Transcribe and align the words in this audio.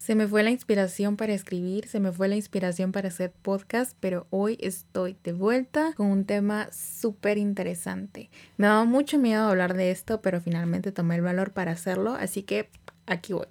Se 0.00 0.14
me 0.14 0.26
fue 0.26 0.42
la 0.42 0.48
inspiración 0.48 1.18
para 1.18 1.34
escribir, 1.34 1.86
se 1.86 2.00
me 2.00 2.10
fue 2.10 2.26
la 2.26 2.34
inspiración 2.34 2.90
para 2.90 3.08
hacer 3.08 3.32
podcast, 3.32 3.94
pero 4.00 4.26
hoy 4.30 4.56
estoy 4.62 5.14
de 5.22 5.34
vuelta 5.34 5.92
con 5.94 6.06
un 6.06 6.24
tema 6.24 6.68
súper 6.72 7.36
interesante. 7.36 8.30
Me 8.56 8.66
daba 8.66 8.86
mucho 8.86 9.18
miedo 9.18 9.46
hablar 9.46 9.74
de 9.74 9.90
esto, 9.90 10.22
pero 10.22 10.40
finalmente 10.40 10.90
tomé 10.90 11.16
el 11.16 11.20
valor 11.20 11.52
para 11.52 11.72
hacerlo, 11.72 12.14
así 12.14 12.44
que 12.44 12.70
aquí 13.04 13.34
voy. 13.34 13.46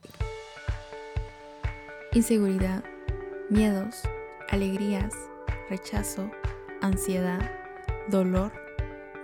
Inseguridad, 2.14 2.84
miedos, 3.52 4.02
alegrías, 4.50 5.14
rechazo, 5.70 6.32
ansiedad, 6.82 7.52
dolor, 8.10 8.52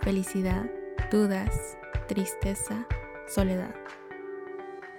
felicidad, 0.03 0.69
dudas, 1.09 1.75
tristeza, 2.07 2.85
soledad. 3.27 3.73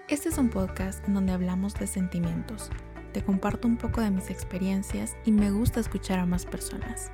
Este 0.08 0.28
es 0.28 0.38
un 0.38 0.50
podcast 0.50 1.04
en 1.08 1.14
donde 1.14 1.32
hablamos 1.32 1.74
de 1.74 1.88
sentimientos. 1.88 2.70
Te 3.12 3.24
comparto 3.24 3.66
un 3.66 3.76
poco 3.76 4.00
de 4.00 4.12
mis 4.12 4.30
experiencias 4.30 5.16
y 5.24 5.32
me 5.32 5.50
gusta 5.50 5.80
escuchar 5.80 6.20
a 6.20 6.26
más 6.26 6.46
personas. 6.46 7.10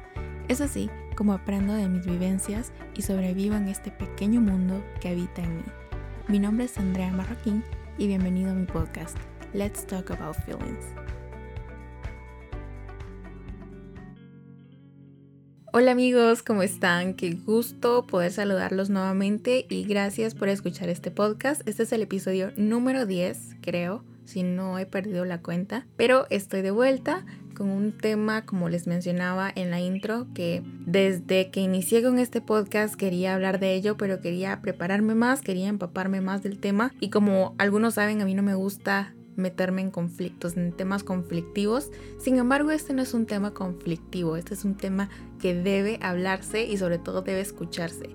Es 0.49 0.61
así 0.61 0.91
como 1.17 1.33
aprendo 1.33 1.73
de 1.73 1.89
mis 1.89 2.05
vivencias 2.05 2.71
y 2.95 3.01
sobrevivo 3.01 3.57
en 3.57 3.69
este 3.69 3.93
pequeño 3.93 4.43
mundo 4.43 4.85
que 5.01 5.09
habita 5.09 5.41
en 5.41 5.57
mí. 5.57 5.65
Mi 6.29 6.39
nombre 6.39 6.67
es 6.67 6.77
Andrea 6.77 7.11
Marroquín 7.11 7.65
y 7.97 8.09
bienvenido 8.09 8.51
a 8.51 8.55
mi 8.55 8.67
podcast, 8.67 9.17
Let's 9.55 9.87
Talk 9.87 10.11
About 10.11 10.37
Feelings. 10.45 10.85
Hola 15.75 15.93
amigos, 15.93 16.43
¿cómo 16.43 16.63
están? 16.63 17.15
Qué 17.15 17.31
gusto 17.33 18.07
poder 18.07 18.31
saludarlos 18.31 18.91
nuevamente 18.91 19.65
y 19.71 19.85
gracias 19.85 20.35
por 20.35 20.51
escuchar 20.51 20.91
este 20.91 21.11
podcast. 21.11 21.67
Este 21.67 21.85
es 21.85 21.93
el 21.93 22.03
episodio 22.03 22.53
número 22.59 23.07
10, 23.07 23.57
creo, 23.63 24.05
si 24.27 24.43
no 24.43 24.79
he 24.79 24.85
perdido 24.85 25.25
la 25.25 25.41
cuenta, 25.41 25.87
pero 25.97 26.27
estoy 26.29 26.61
de 26.61 26.73
vuelta 26.73 27.25
con 27.57 27.71
un 27.71 27.97
tema, 27.97 28.45
como 28.45 28.69
les 28.69 28.87
mencionaba 28.87 29.51
en 29.55 29.71
la 29.71 29.81
intro, 29.81 30.27
que 30.35 30.63
desde 30.85 31.51
que 31.51 31.61
inicié 31.61 32.03
con 32.03 32.19
este 32.19 32.43
podcast 32.43 32.95
quería 32.95 33.35
hablar 33.35 33.59
de 33.59 33.73
ello, 33.73 33.97
pero 33.97 34.21
quería 34.21 34.61
prepararme 34.61 35.15
más, 35.15 35.41
quería 35.41 35.69
empaparme 35.69 36.21
más 36.21 36.43
del 36.43 36.59
tema 36.59 36.93
y 37.01 37.09
como 37.09 37.55
algunos 37.57 37.95
saben, 37.95 38.21
a 38.21 38.27
mí 38.27 38.35
no 38.35 38.43
me 38.43 38.55
gusta 38.55 39.15
meterme 39.37 39.83
en 39.83 39.91
conflictos, 39.91 40.57
en 40.57 40.73
temas 40.73 41.05
conflictivos. 41.05 41.91
Sin 42.19 42.39
embargo, 42.39 42.71
este 42.71 42.93
no 42.93 43.03
es 43.03 43.15
un 43.15 43.27
tema 43.27 43.53
conflictivo, 43.53 44.37
este 44.37 44.55
es 44.55 44.65
un 44.65 44.77
tema 44.77 45.09
que 45.41 45.55
debe 45.55 45.99
hablarse 46.03 46.65
y 46.65 46.77
sobre 46.77 46.99
todo 46.99 47.23
debe 47.23 47.41
escucharse. 47.41 48.11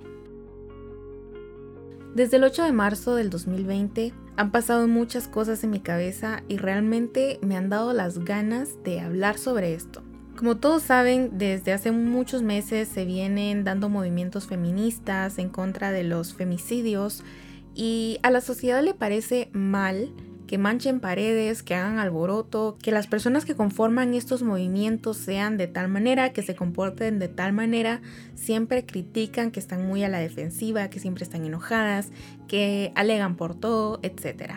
Desde 2.16 2.38
el 2.38 2.44
8 2.46 2.64
de 2.64 2.72
marzo 2.72 3.16
del 3.16 3.30
2020 3.30 4.12
han 4.38 4.52
pasado 4.52 4.88
muchas 4.88 5.28
cosas 5.28 5.64
en 5.64 5.70
mi 5.70 5.80
cabeza 5.80 6.42
y 6.48 6.58
realmente 6.58 7.40
me 7.42 7.56
han 7.56 7.70
dado 7.70 7.94
las 7.94 8.20
ganas 8.20 8.84
de 8.84 9.00
hablar 9.00 9.38
sobre 9.38 9.74
esto. 9.74 10.02
Como 10.36 10.58
todos 10.58 10.84
saben, 10.84 11.38
desde 11.40 11.74
hace 11.74 11.92
muchos 11.92 12.44
meses 12.44 12.88
se 12.88 13.06
vienen 13.06 13.64
dando 13.64 13.90
movimientos 13.90 14.46
feministas 14.46 15.40
en 15.40 15.50
contra 15.50 15.92
de 15.92 16.04
los 16.04 16.36
femicidios 16.36 17.24
y 17.74 18.20
a 18.22 18.30
la 18.30 18.42
sociedad 18.42 18.84
le 18.84 18.94
parece 18.94 19.50
mal 19.54 20.12
que 20.48 20.58
manchen 20.58 21.00
paredes, 21.00 21.62
que 21.62 21.76
hagan 21.76 22.00
alboroto, 22.00 22.78
que 22.82 22.92
las 22.92 23.06
personas 23.06 23.46
que 23.46 23.56
conforman 23.56 24.14
estos 24.14 24.42
movimientos 24.42 25.18
sean 25.18 25.58
de 25.58 25.68
tal 25.68 25.90
manera, 25.90 26.34
que 26.34 26.42
se 26.42 26.56
comporten 26.56 27.20
de 27.20 27.28
tal 27.28 27.54
manera, 27.54 28.02
siempre 28.34 28.86
critican 28.86 29.52
que 29.52 29.60
están 29.60 29.86
muy 29.86 30.04
a 30.04 30.10
la 30.10 30.20
defensiva, 30.20 30.90
que 30.90 31.00
siempre 31.00 31.24
están 31.24 31.46
enojadas, 31.46 32.12
que 32.48 32.94
alegan 32.96 33.36
por 33.36 33.56
todo, 33.56 34.00
etc. 34.02 34.54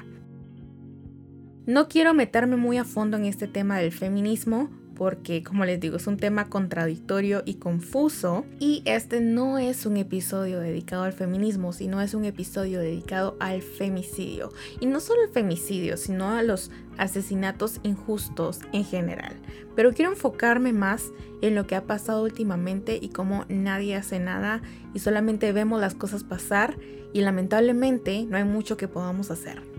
No 1.66 1.88
quiero 1.88 2.14
meterme 2.14 2.56
muy 2.56 2.78
a 2.78 2.84
fondo 2.84 3.16
en 3.16 3.24
este 3.24 3.48
tema 3.48 3.78
del 3.78 3.92
feminismo 3.92 4.70
porque 5.00 5.42
como 5.42 5.64
les 5.64 5.80
digo 5.80 5.96
es 5.96 6.06
un 6.06 6.18
tema 6.18 6.50
contradictorio 6.50 7.42
y 7.46 7.54
confuso 7.54 8.44
y 8.58 8.82
este 8.84 9.22
no 9.22 9.56
es 9.56 9.86
un 9.86 9.96
episodio 9.96 10.60
dedicado 10.60 11.04
al 11.04 11.14
feminismo, 11.14 11.72
sino 11.72 12.02
es 12.02 12.12
un 12.12 12.26
episodio 12.26 12.80
dedicado 12.80 13.34
al 13.40 13.62
femicidio. 13.62 14.52
Y 14.78 14.84
no 14.84 15.00
solo 15.00 15.22
al 15.22 15.30
femicidio, 15.30 15.96
sino 15.96 16.28
a 16.28 16.42
los 16.42 16.70
asesinatos 16.98 17.80
injustos 17.82 18.58
en 18.74 18.84
general. 18.84 19.32
Pero 19.74 19.94
quiero 19.94 20.10
enfocarme 20.10 20.74
más 20.74 21.06
en 21.40 21.54
lo 21.54 21.66
que 21.66 21.76
ha 21.76 21.86
pasado 21.86 22.22
últimamente 22.22 22.98
y 23.00 23.08
cómo 23.08 23.46
nadie 23.48 23.96
hace 23.96 24.18
nada 24.18 24.60
y 24.92 24.98
solamente 24.98 25.50
vemos 25.52 25.80
las 25.80 25.94
cosas 25.94 26.24
pasar 26.24 26.76
y 27.14 27.22
lamentablemente 27.22 28.26
no 28.28 28.36
hay 28.36 28.44
mucho 28.44 28.76
que 28.76 28.86
podamos 28.86 29.30
hacer. 29.30 29.69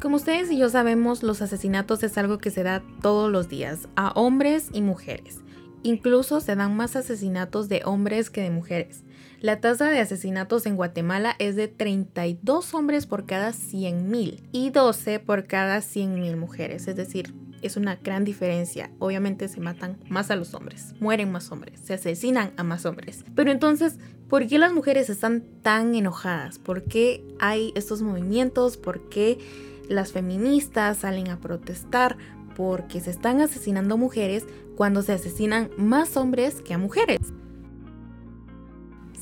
Como 0.00 0.14
ustedes 0.14 0.48
y 0.52 0.58
yo 0.58 0.68
sabemos, 0.68 1.24
los 1.24 1.42
asesinatos 1.42 2.04
es 2.04 2.16
algo 2.18 2.38
que 2.38 2.52
se 2.52 2.62
da 2.62 2.84
todos 3.02 3.32
los 3.32 3.48
días, 3.48 3.88
a 3.96 4.10
hombres 4.12 4.68
y 4.72 4.80
mujeres. 4.80 5.40
Incluso 5.82 6.40
se 6.40 6.54
dan 6.54 6.76
más 6.76 6.94
asesinatos 6.94 7.68
de 7.68 7.82
hombres 7.84 8.30
que 8.30 8.40
de 8.40 8.50
mujeres. 8.50 9.02
La 9.40 9.60
tasa 9.60 9.88
de 9.88 9.98
asesinatos 9.98 10.66
en 10.66 10.76
Guatemala 10.76 11.34
es 11.40 11.56
de 11.56 11.66
32 11.66 12.74
hombres 12.74 13.06
por 13.06 13.26
cada 13.26 13.50
100.000 13.50 14.40
y 14.52 14.70
12 14.70 15.18
por 15.18 15.48
cada 15.48 15.78
100.000 15.78 16.36
mujeres, 16.36 16.86
es 16.86 16.94
decir, 16.94 17.34
es 17.60 17.76
una 17.76 17.96
gran 17.96 18.24
diferencia. 18.24 18.92
Obviamente 19.00 19.48
se 19.48 19.60
matan 19.60 19.98
más 20.08 20.30
a 20.30 20.36
los 20.36 20.54
hombres, 20.54 20.94
mueren 21.00 21.32
más 21.32 21.50
hombres, 21.50 21.80
se 21.82 21.94
asesinan 21.94 22.52
a 22.56 22.62
más 22.62 22.86
hombres. 22.86 23.24
Pero 23.34 23.50
entonces, 23.50 23.98
¿por 24.28 24.46
qué 24.46 24.58
las 24.58 24.72
mujeres 24.72 25.10
están 25.10 25.42
tan 25.62 25.96
enojadas? 25.96 26.60
¿Por 26.60 26.84
qué 26.84 27.24
hay 27.40 27.72
estos 27.74 28.00
movimientos? 28.02 28.76
¿Por 28.76 29.08
qué 29.08 29.38
las 29.88 30.12
feministas 30.12 30.98
salen 30.98 31.28
a 31.28 31.40
protestar 31.40 32.16
porque 32.56 33.00
se 33.00 33.10
están 33.10 33.40
asesinando 33.40 33.96
mujeres 33.96 34.44
cuando 34.76 35.02
se 35.02 35.12
asesinan 35.12 35.70
más 35.76 36.16
hombres 36.16 36.60
que 36.62 36.74
a 36.74 36.78
mujeres. 36.78 37.18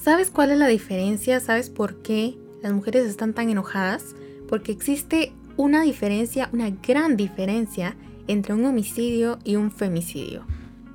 ¿Sabes 0.00 0.30
cuál 0.30 0.52
es 0.52 0.58
la 0.58 0.68
diferencia? 0.68 1.40
¿Sabes 1.40 1.68
por 1.68 2.02
qué 2.02 2.38
las 2.62 2.72
mujeres 2.72 3.06
están 3.06 3.34
tan 3.34 3.50
enojadas? 3.50 4.14
Porque 4.48 4.72
existe 4.72 5.32
una 5.56 5.82
diferencia, 5.82 6.48
una 6.52 6.70
gran 6.70 7.16
diferencia 7.16 7.96
entre 8.28 8.54
un 8.54 8.64
homicidio 8.64 9.38
y 9.44 9.56
un 9.56 9.70
femicidio. 9.70 10.44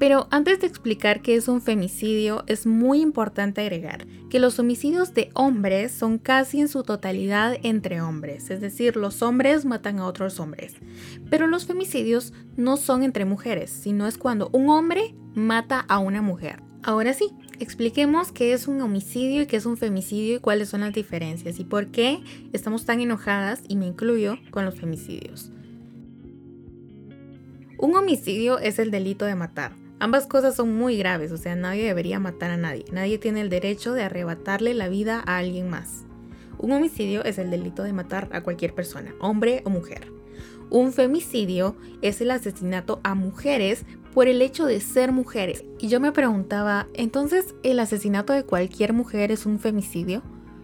Pero 0.02 0.28
antes 0.32 0.60
de 0.60 0.66
explicar 0.66 1.22
qué 1.22 1.36
es 1.36 1.48
un 1.48 1.62
femicidio, 1.62 2.44
es 2.48 2.66
muy 2.66 3.02
importante 3.02 3.62
agregar 3.62 4.08
que 4.32 4.40
los 4.40 4.58
homicidios 4.58 5.14
de 5.14 5.30
hombres 5.36 5.92
son 5.92 6.18
casi 6.18 6.60
en 6.60 6.70
su 6.70 6.82
totalidad 6.82 7.56
entre 7.62 8.02
hombres, 8.02 8.50
es 8.50 8.62
decir, 8.62 8.96
los 8.96 9.22
hombres 9.22 9.64
matan 9.64 10.00
a 10.00 10.08
otros 10.08 10.40
hombres. 10.40 10.74
Pero 11.30 11.46
los 11.46 11.68
femicidios 11.68 12.34
no 12.58 12.78
son 12.78 13.04
entre 13.04 13.26
mujeres, 13.26 13.70
sino 13.70 14.08
es 14.08 14.18
cuando 14.18 14.50
un 14.54 14.72
hombre 14.72 15.14
mata 15.36 15.86
a 15.88 16.00
una 16.00 16.24
mujer. 16.24 16.64
Ahora 16.82 17.14
sí, 17.14 17.30
expliquemos 17.60 18.32
qué 18.32 18.54
es 18.54 18.68
un 18.68 18.82
homicidio 18.82 19.44
y 19.44 19.46
qué 19.46 19.58
es 19.58 19.68
un 19.68 19.78
femicidio 19.78 20.38
y 20.38 20.40
cuáles 20.40 20.70
son 20.70 20.82
las 20.82 20.96
diferencias 20.96 21.60
y 21.60 21.64
por 21.64 21.92
qué 21.92 22.24
estamos 22.54 22.86
tan 22.86 23.02
enojadas, 23.02 23.62
y 23.68 23.76
me 23.76 23.86
incluyo, 23.86 24.40
con 24.50 24.66
los 24.66 24.80
femicidios. 24.80 25.52
Un 27.78 27.96
homicidio 27.96 28.58
es 28.58 28.80
el 28.80 28.90
delito 28.90 29.26
de 29.26 29.36
matar 29.36 29.81
Ambas 30.02 30.26
cosas 30.26 30.56
son 30.56 30.76
muy 30.76 30.98
graves, 30.98 31.32
o 31.32 31.38
sea, 31.38 31.56
nadie 31.56 31.86
debería 31.86 32.20
matar 32.20 32.50
a 32.50 32.58
nadie. 32.58 32.86
Nadie 32.92 33.20
tiene 33.20 33.40
el 33.40 33.52
derecho 33.52 33.94
de 33.94 34.02
arrebatarle 34.02 34.74
la 34.74 34.90
vida 34.90 35.22
a 35.28 35.38
alguien 35.38 35.70
más. 35.70 36.06
Un 36.58 36.72
homicidio 36.72 37.24
es 37.24 37.38
el 37.38 37.52
delito 37.52 37.84
de 37.84 37.94
matar 37.94 38.28
a 38.32 38.42
cualquier 38.42 38.74
persona, 38.74 39.14
hombre 39.20 39.62
o 39.64 39.70
mujer. 39.70 40.12
Un 40.72 40.92
femicidio 40.92 41.76
es 42.02 42.20
el 42.20 42.32
asesinato 42.32 43.00
a 43.04 43.14
mujeres 43.14 43.86
por 44.12 44.28
el 44.28 44.42
hecho 44.42 44.66
de 44.66 44.82
ser 44.82 45.12
mujeres. 45.12 45.66
Y 45.78 45.88
yo 45.88 46.00
me 46.00 46.12
preguntaba, 46.12 46.88
entonces, 46.96 47.54
¿el 47.62 47.80
asesinato 47.80 48.34
de 48.34 48.44
cualquier 48.44 48.94
mujer 48.94 49.32
es 49.32 49.46
un 49.46 49.60
femicidio? 49.60 50.24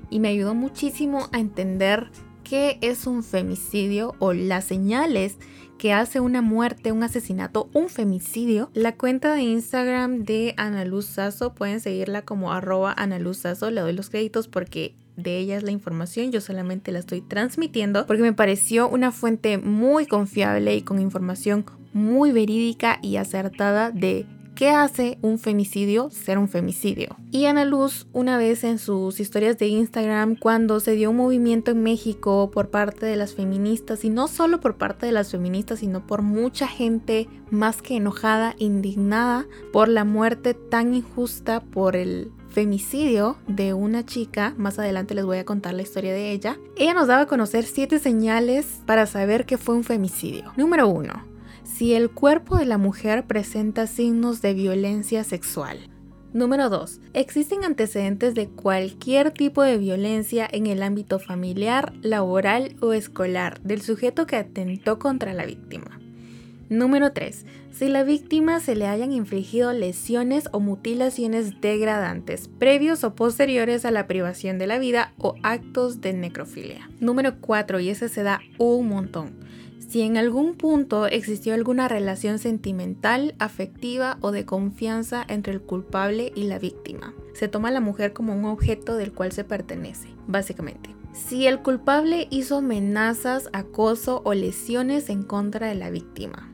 Y 0.10 0.20
me 0.20 0.30
ayudó 0.30 0.56
muchísimo 0.56 1.30
a 1.32 1.38
entender 1.38 2.10
qué 2.44 2.80
es 2.82 3.06
un 3.06 3.22
femicidio 3.22 4.16
o 4.18 4.34
las 4.34 4.66
señales 4.66 5.38
que 5.78 5.94
hace 5.94 6.20
una 6.20 6.42
muerte, 6.42 6.92
un 6.92 7.04
asesinato, 7.04 7.70
un 7.74 7.90
femicidio. 7.90 8.70
La 8.74 8.96
cuenta 8.96 9.34
de 9.34 9.42
Instagram 9.42 10.24
de 10.24 10.54
Ana 10.58 10.86
Luz 10.86 11.06
Sasso, 11.06 11.54
pueden 11.54 11.80
seguirla 11.80 12.24
como 12.24 12.52
arroba 12.52 12.94
Ana 12.98 13.20
Luz 13.20 13.38
Sasso, 13.38 13.72
le 13.72 13.82
doy 13.82 13.94
los 13.94 14.10
créditos 14.10 14.48
porque 14.48 14.96
de 15.16 15.40
ella 15.40 15.58
es 15.58 15.64
la 15.64 15.72
información, 15.72 16.32
yo 16.32 16.42
solamente 16.42 16.92
la 16.92 17.00
estoy 17.00 17.22
transmitiendo 17.22 18.06
porque 18.06 18.22
me 18.22 18.34
pareció 18.34 18.88
una 18.88 19.12
fuente 19.12 19.58
muy 19.58 20.06
confiable 20.06 20.76
y 20.76 20.84
con 20.84 21.02
información 21.02 21.66
muy 21.92 22.32
verídica 22.32 23.00
y 23.02 23.16
acertada 23.16 23.90
de 23.90 24.28
¿Qué 24.58 24.72
hace 24.72 25.20
un 25.22 25.38
femicidio 25.38 26.10
ser 26.10 26.40
un 26.40 26.50
femicidio? 26.50 27.16
Y 27.30 27.46
Ana 27.46 27.64
Luz, 27.64 28.08
una 28.12 28.40
vez 28.40 28.64
en 28.64 28.80
sus 28.80 29.20
historias 29.20 29.60
de 29.60 29.68
Instagram, 29.68 30.36
cuando 30.36 30.80
se 30.80 30.94
dio 30.94 31.12
un 31.12 31.18
movimiento 31.18 31.70
en 31.70 31.84
México 31.84 32.50
por 32.52 32.72
parte 32.72 33.06
de 33.06 33.18
las 33.18 33.36
feministas, 33.36 34.04
y 34.04 34.10
no 34.10 34.28
solo 34.28 34.60
por 34.60 34.78
parte 34.78 35.06
de 35.06 35.12
las 35.12 35.30
feministas, 35.30 35.82
sino 35.82 36.08
por 36.08 36.24
mucha 36.24 36.68
gente 36.68 37.30
más 37.52 37.84
que 37.84 37.98
enojada, 37.98 38.56
indignada 38.58 39.46
por 39.72 39.90
la 39.90 40.06
muerte 40.06 40.56
tan 40.56 40.96
injusta 40.96 41.60
por 41.60 41.96
el 41.96 42.32
femicidio 42.50 43.38
de 43.48 43.76
una 43.76 44.08
chica, 44.08 44.56
más 44.58 44.80
adelante 44.80 45.14
les 45.14 45.26
voy 45.26 45.38
a 45.38 45.46
contar 45.46 45.76
la 45.76 45.84
historia 45.84 46.14
de 46.14 46.32
ella, 46.32 46.58
ella 46.76 46.96
nos 46.96 47.06
daba 47.06 47.22
a 47.22 47.28
conocer 47.28 47.64
siete 47.64 48.00
señales 48.00 48.82
para 48.88 49.06
saber 49.06 49.46
que 49.46 49.60
fue 49.60 49.76
un 49.76 49.84
femicidio. 49.84 50.52
Número 50.58 50.88
1. 50.88 51.27
Si 51.68 51.94
el 51.94 52.10
cuerpo 52.10 52.58
de 52.58 52.66
la 52.66 52.78
mujer 52.78 53.28
presenta 53.28 53.88
signos 53.88 54.42
de 54.42 54.54
violencia 54.54 55.24
sexual. 55.24 55.78
Número 56.34 56.70
2. 56.70 57.02
Existen 57.14 57.66
antecedentes 57.66 58.34
de 58.36 58.48
cualquier 58.48 59.32
tipo 59.32 59.62
de 59.62 59.78
violencia 59.78 60.48
en 60.50 60.66
el 60.66 60.82
ámbito 60.82 61.20
familiar, 61.20 61.94
laboral 62.02 62.78
o 62.82 62.94
escolar 62.94 63.62
del 63.62 63.82
sujeto 63.82 64.26
que 64.26 64.38
atentó 64.38 64.98
contra 64.98 65.34
la 65.34 65.46
víctima. 65.46 66.00
Número 66.70 67.12
3. 67.12 67.46
Si 67.72 67.90
la 67.90 68.04
víctima 68.04 68.60
se 68.60 68.76
le 68.76 68.88
hayan 68.88 69.12
infligido 69.12 69.72
lesiones 69.72 70.50
o 70.54 70.60
mutilaciones 70.60 71.62
degradantes 71.62 72.48
previos 72.48 73.04
o 73.04 73.14
posteriores 73.14 73.86
a 73.86 73.92
la 73.92 74.08
privación 74.08 74.58
de 74.58 74.68
la 74.68 74.80
vida 74.80 75.14
o 75.18 75.36
actos 75.44 76.02
de 76.02 76.14
necrofilia. 76.14 76.90
Número 77.00 77.40
4. 77.40 77.82
Y 77.82 77.90
ese 77.90 78.10
se 78.10 78.24
da 78.24 78.40
un 78.58 78.88
montón 78.88 79.48
si 79.88 80.02
en 80.02 80.18
algún 80.18 80.56
punto 80.56 81.08
existió 81.08 81.54
alguna 81.54 81.88
relación 81.88 82.40
sentimental, 82.40 83.36
afectiva 83.40 84.18
o 84.22 84.32
de 84.32 84.46
confianza 84.46 85.24
entre 85.28 85.54
el 85.54 85.62
culpable 85.62 86.34
y 86.36 86.44
la 86.44 86.60
víctima. 86.60 87.14
Se 87.34 87.48
toma 87.48 87.70
a 87.70 87.72
la 87.72 87.80
mujer 87.80 88.12
como 88.12 88.36
un 88.36 88.46
objeto 88.46 88.96
del 88.96 89.14
cual 89.14 89.32
se 89.32 89.46
pertenece, 89.46 90.10
básicamente. 90.28 90.94
Si 91.14 91.48
el 91.48 91.62
culpable 91.62 92.28
hizo 92.30 92.58
amenazas, 92.58 93.50
acoso 93.54 94.22
o 94.26 94.34
lesiones 94.34 95.10
en 95.10 95.24
contra 95.24 95.68
de 95.68 95.76
la 95.76 95.90
víctima. 95.90 96.52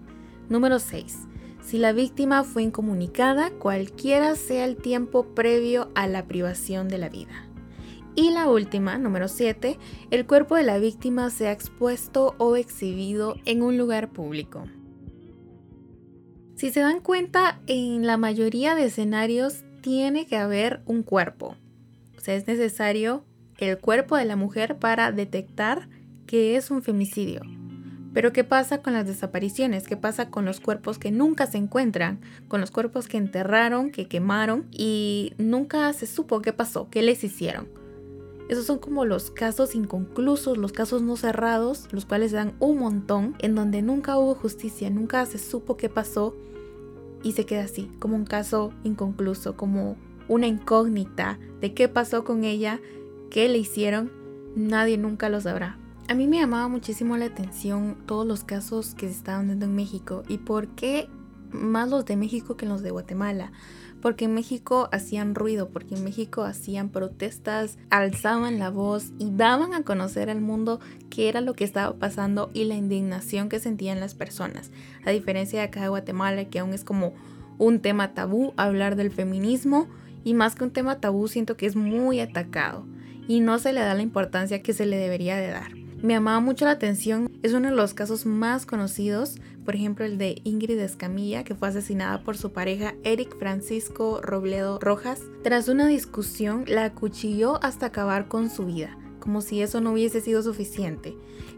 Número 0.47 0.77
6. 0.77 1.27
Si 1.61 1.77
la 1.79 1.91
víctima 1.91 2.43
fue 2.43 2.63
incomunicada, 2.63 3.49
cualquiera 3.49 4.35
sea 4.35 4.65
el 4.65 4.77
tiempo 4.77 5.25
previo 5.33 5.89
a 5.95 6.07
la 6.07 6.27
privación 6.27 6.87
de 6.87 6.97
la 6.97 7.09
vida. 7.09 7.42
Y 8.15 8.29
la 8.29 8.47
última, 8.47 8.99
número 8.99 9.27
7, 9.27 9.79
el 10.11 10.27
cuerpo 10.27 10.55
de 10.55 10.63
la 10.63 10.77
víctima 10.77 11.31
se 11.31 11.47
ha 11.47 11.51
expuesto 11.51 12.35
o 12.37 12.55
exhibido 12.55 13.35
en 13.45 13.63
un 13.63 13.77
lugar 13.77 14.09
público. 14.09 14.65
Si 16.55 16.69
se 16.69 16.81
dan 16.81 16.99
cuenta, 16.99 17.59
en 17.65 18.05
la 18.05 18.17
mayoría 18.17 18.75
de 18.75 18.85
escenarios 18.85 19.63
tiene 19.81 20.27
que 20.27 20.37
haber 20.37 20.81
un 20.85 21.01
cuerpo. 21.01 21.55
O 22.15 22.19
sea, 22.19 22.35
es 22.35 22.45
necesario 22.45 23.25
el 23.57 23.79
cuerpo 23.79 24.15
de 24.15 24.25
la 24.25 24.35
mujer 24.35 24.77
para 24.77 25.11
detectar 25.11 25.89
que 26.27 26.55
es 26.55 26.69
un 26.69 26.83
femicidio. 26.83 27.41
Pero 28.13 28.31
¿qué 28.31 28.43
pasa 28.43 28.83
con 28.83 28.93
las 28.93 29.07
desapariciones? 29.07 29.87
¿Qué 29.87 29.97
pasa 29.97 30.29
con 30.29 30.45
los 30.45 30.59
cuerpos 30.59 30.99
que 30.99 31.11
nunca 31.11 31.47
se 31.47 31.57
encuentran? 31.57 32.21
Con 32.47 32.61
los 32.61 32.69
cuerpos 32.69 33.07
que 33.07 33.17
enterraron, 33.17 33.89
que 33.89 34.07
quemaron 34.07 34.67
y 34.71 35.33
nunca 35.39 35.91
se 35.93 36.05
supo 36.05 36.41
qué 36.43 36.53
pasó, 36.53 36.89
qué 36.91 37.01
les 37.01 37.23
hicieron. 37.23 37.82
Esos 38.49 38.65
son 38.65 38.79
como 38.79 39.05
los 39.05 39.31
casos 39.31 39.73
inconclusos, 39.73 40.57
los 40.57 40.73
casos 40.73 41.01
no 41.01 41.15
cerrados, 41.15 41.87
los 41.91 42.05
cuales 42.05 42.31
dan 42.31 42.53
un 42.59 42.77
montón, 42.77 43.35
en 43.39 43.55
donde 43.55 43.81
nunca 43.81 44.17
hubo 44.17 44.35
justicia, 44.35 44.89
nunca 44.89 45.25
se 45.25 45.37
supo 45.37 45.77
qué 45.77 45.89
pasó 45.89 46.35
y 47.23 47.31
se 47.31 47.45
queda 47.45 47.63
así, 47.63 47.89
como 47.99 48.15
un 48.15 48.25
caso 48.25 48.73
inconcluso, 48.83 49.55
como 49.55 49.95
una 50.27 50.47
incógnita 50.47 51.39
de 51.61 51.73
qué 51.73 51.87
pasó 51.87 52.23
con 52.23 52.43
ella, 52.43 52.81
qué 53.29 53.47
le 53.47 53.57
hicieron, 53.57 54.11
nadie 54.55 54.97
nunca 54.97 55.29
lo 55.29 55.39
sabrá. 55.39 55.77
A 56.09 56.15
mí 56.15 56.27
me 56.27 56.39
llamaba 56.39 56.67
muchísimo 56.67 57.15
la 57.15 57.25
atención 57.25 57.97
todos 58.05 58.27
los 58.27 58.43
casos 58.43 58.93
que 58.93 59.07
se 59.07 59.13
estaban 59.13 59.47
dando 59.47 59.65
en 59.65 59.75
México 59.75 60.23
y 60.27 60.37
por 60.37 60.67
qué 60.69 61.09
más 61.51 61.89
los 61.89 62.05
de 62.05 62.17
México 62.17 62.57
que 62.57 62.65
los 62.65 62.81
de 62.81 62.91
Guatemala 62.91 63.53
porque 64.03 64.25
en 64.25 64.33
México 64.33 64.89
hacían 64.91 65.33
ruido, 65.33 65.69
porque 65.69 65.95
en 65.95 66.03
México 66.03 66.43
hacían 66.43 66.89
protestas, 66.89 67.77
alzaban 67.89 68.59
la 68.59 68.69
voz 68.69 69.13
y 69.17 69.31
daban 69.31 69.73
a 69.73 69.83
conocer 69.83 70.29
al 70.29 70.41
mundo 70.41 70.81
qué 71.09 71.29
era 71.29 71.39
lo 71.39 71.53
que 71.53 71.63
estaba 71.63 71.95
pasando 71.95 72.51
y 72.53 72.65
la 72.65 72.75
indignación 72.75 73.47
que 73.47 73.61
sentían 73.61 74.01
las 74.01 74.13
personas. 74.13 74.71
A 75.05 75.11
diferencia 75.11 75.59
de 75.59 75.67
acá 75.67 75.83
de 75.83 75.87
Guatemala, 75.87 76.43
que 76.49 76.59
aún 76.59 76.73
es 76.73 76.83
como 76.83 77.13
un 77.57 77.79
tema 77.79 78.13
tabú 78.13 78.51
hablar 78.57 78.97
del 78.97 79.09
feminismo 79.09 79.87
y 80.25 80.33
más 80.33 80.55
que 80.55 80.65
un 80.65 80.71
tema 80.71 80.99
tabú 80.99 81.29
siento 81.29 81.55
que 81.55 81.65
es 81.65 81.77
muy 81.77 82.19
atacado 82.19 82.85
y 83.29 83.39
no 83.39 83.57
se 83.57 83.71
le 83.71 83.79
da 83.79 83.93
la 83.93 84.01
importancia 84.01 84.61
que 84.61 84.73
se 84.73 84.85
le 84.85 84.97
debería 84.97 85.37
de 85.37 85.47
dar 85.47 85.83
me 86.03 86.15
llamaba 86.15 86.41
mucho 86.41 86.65
la 86.65 86.71
atención. 86.71 87.31
Es 87.43 87.53
uno 87.53 87.69
de 87.69 87.75
los 87.75 87.93
casos 87.93 88.25
más 88.25 88.65
conocidos, 88.65 89.37
por 89.63 89.75
ejemplo 89.75 90.05
el 90.05 90.17
de 90.17 90.41
Ingrid 90.43 90.79
Escamilla, 90.79 91.43
que 91.43 91.55
fue 91.55 91.67
asesinada 91.67 92.23
por 92.23 92.37
su 92.37 92.51
pareja 92.51 92.95
Eric 93.03 93.37
Francisco 93.37 94.21
Robledo 94.21 94.79
Rojas. 94.79 95.21
Tras 95.43 95.67
una 95.67 95.87
discusión, 95.87 96.65
la 96.67 96.85
acuchilló 96.85 97.63
hasta 97.63 97.87
acabar 97.87 98.27
con 98.27 98.49
su 98.49 98.65
vida, 98.65 98.97
como 99.19 99.41
si 99.41 99.61
eso 99.61 99.81
no 99.81 99.93
hubiese 99.93 100.21
sido 100.21 100.43
suficiente. 100.43 101.15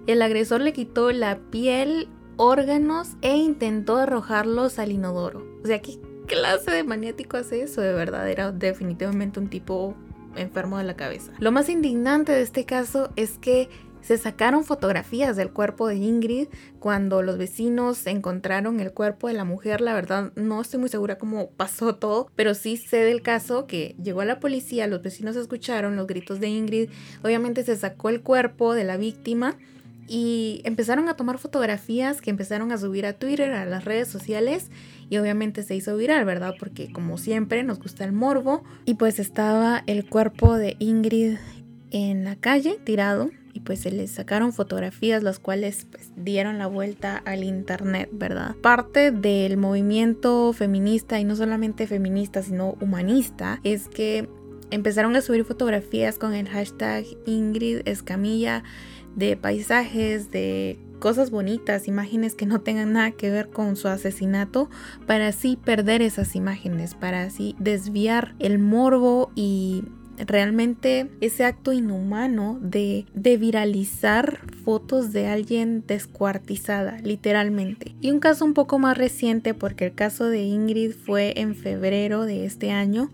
El 0.08 0.22
agresor 0.22 0.62
le 0.62 0.74
quitó 0.74 1.12
la 1.12 1.40
piel, 1.50 2.08
órganos 2.38 3.16
e 3.22 3.36
intentó 3.38 3.98
arrojarlos 3.98 4.80
al 4.80 4.92
inodoro. 4.92 5.46
O 5.64 5.68
sea, 5.68 5.82
¿qué 5.82 6.00
clase 6.28 6.72
de 6.72 6.84
maniático 6.84 7.38
hace 7.38 7.62
eso? 7.62 7.82
De 7.82 7.94
verdad, 7.94 8.30
era 8.30 8.52
definitivamente 8.52 9.40
un 9.40 9.50
tipo 9.50 9.96
enfermo 10.36 10.78
de 10.78 10.84
la 10.84 10.96
cabeza. 10.96 11.32
Lo 11.40 11.52
más 11.52 11.70
indignante 11.70 12.32
de 12.32 12.42
este 12.42 12.66
caso 12.66 13.10
es 13.16 13.38
que 13.38 13.70
se 14.06 14.20
sacaron 14.20 14.64
fotografías 14.64 15.36
del 15.36 15.50
cuerpo 15.50 15.88
de 15.88 15.96
Ingrid 15.96 16.48
cuando 16.80 17.24
los 17.24 17.40
vecinos 17.40 18.06
encontraron 18.06 18.80
el 18.80 18.92
cuerpo 18.92 19.28
de 19.28 19.34
la 19.34 19.46
mujer. 19.46 19.82
La 19.82 19.96
verdad 19.96 20.32
no 20.36 20.62
estoy 20.62 20.80
muy 20.80 20.90
segura 20.90 21.18
cómo 21.18 21.50
pasó 21.50 21.96
todo, 21.96 22.30
pero 22.36 22.54
sí 22.54 22.78
sé 22.78 22.98
del 22.98 23.24
caso 23.24 23.66
que 23.66 23.96
llegó 24.02 24.22
a 24.22 24.26
la 24.26 24.40
policía, 24.40 24.86
los 24.86 25.02
vecinos 25.02 25.36
escucharon 25.36 25.96
los 25.96 26.06
gritos 26.06 26.40
de 26.40 26.50
Ingrid, 26.50 26.90
obviamente 27.24 27.64
se 27.64 27.76
sacó 27.76 28.10
el 28.10 28.22
cuerpo 28.22 28.76
de 28.76 28.84
la 28.84 28.98
víctima 28.98 29.58
y 30.08 30.62
empezaron 30.66 31.10
a 31.10 31.16
tomar 31.16 31.40
fotografías 31.40 32.22
que 32.22 32.30
empezaron 32.30 32.72
a 32.72 32.78
subir 32.78 33.08
a 33.08 33.14
Twitter, 33.14 33.54
a 33.54 33.66
las 33.66 33.86
redes 33.86 34.08
sociales 34.08 34.70
y 35.10 35.18
obviamente 35.18 35.64
se 35.64 35.76
hizo 35.76 35.98
viral, 35.98 36.26
¿verdad? 36.26 36.54
Porque 36.60 36.92
como 36.92 37.18
siempre 37.18 37.64
nos 37.64 37.80
gusta 37.80 38.06
el 38.06 38.12
morbo 38.12 38.64
y 38.86 38.96
pues 38.96 39.18
estaba 39.18 39.84
el 39.88 40.08
cuerpo 40.08 40.58
de 40.58 40.76
Ingrid 40.78 41.38
en 41.90 42.24
la 42.24 42.36
calle 42.36 42.78
tirado 42.84 43.32
y 43.56 43.62
pues 43.62 43.80
se 43.80 43.90
les 43.90 44.12
sacaron 44.12 44.52
fotografías 44.52 45.24
las 45.24 45.40
cuales 45.40 45.88
pues, 45.90 46.12
dieron 46.18 46.58
la 46.58 46.68
vuelta 46.68 47.16
al 47.24 47.46
internet, 47.46 48.10
¿verdad? 48.12 48.54
Parte 48.62 49.12
del 49.12 49.56
movimiento 49.56 50.52
feminista 50.52 51.22
y 51.22 51.24
no 51.24 51.38
solamente 51.38 51.88
feminista 51.88 52.44
sino 52.44 52.76
humanista 52.82 53.62
es 53.64 53.88
que 53.88 54.28
empezaron 54.72 55.16
a 55.16 55.22
subir 55.22 55.46
fotografías 55.46 56.20
con 56.20 56.34
el 56.34 56.50
hashtag 56.50 57.06
Ingrid 57.26 57.88
Escamilla 57.88 58.64
de 59.16 59.38
paisajes, 59.38 60.32
de 60.32 60.78
cosas 61.00 61.32
bonitas, 61.32 61.88
imágenes 61.88 62.36
que 62.36 62.46
no 62.46 62.60
tengan 62.60 62.92
nada 62.92 63.12
que 63.12 63.30
ver 63.30 63.50
con 63.50 63.78
su 63.78 63.88
asesinato, 63.88 64.70
para 65.06 65.28
así 65.28 65.56
perder 65.56 66.02
esas 66.02 66.36
imágenes, 66.36 66.94
para 66.94 67.24
así 67.24 67.56
desviar 67.58 68.36
el 68.40 68.60
morbo 68.60 69.32
y 69.34 69.84
realmente 70.18 71.10
ese 71.22 71.46
acto 71.46 71.74
inhumano 71.74 72.58
de, 72.62 73.06
de 73.14 73.38
viralizar 73.38 74.40
fotos 74.64 75.12
de 75.12 75.28
alguien 75.28 75.84
descuartizada, 75.86 76.98
literalmente. 77.00 77.96
Y 78.02 78.12
un 78.12 78.20
caso 78.20 78.46
un 78.46 78.54
poco 78.54 78.80
más 78.80 78.98
reciente, 78.98 79.54
porque 79.54 79.86
el 79.86 79.94
caso 79.94 80.28
de 80.28 80.44
Ingrid 80.44 80.92
fue 80.92 81.34
en 81.38 81.56
febrero 81.56 82.26
de 82.26 82.46
este 82.46 82.72
año, 82.72 83.12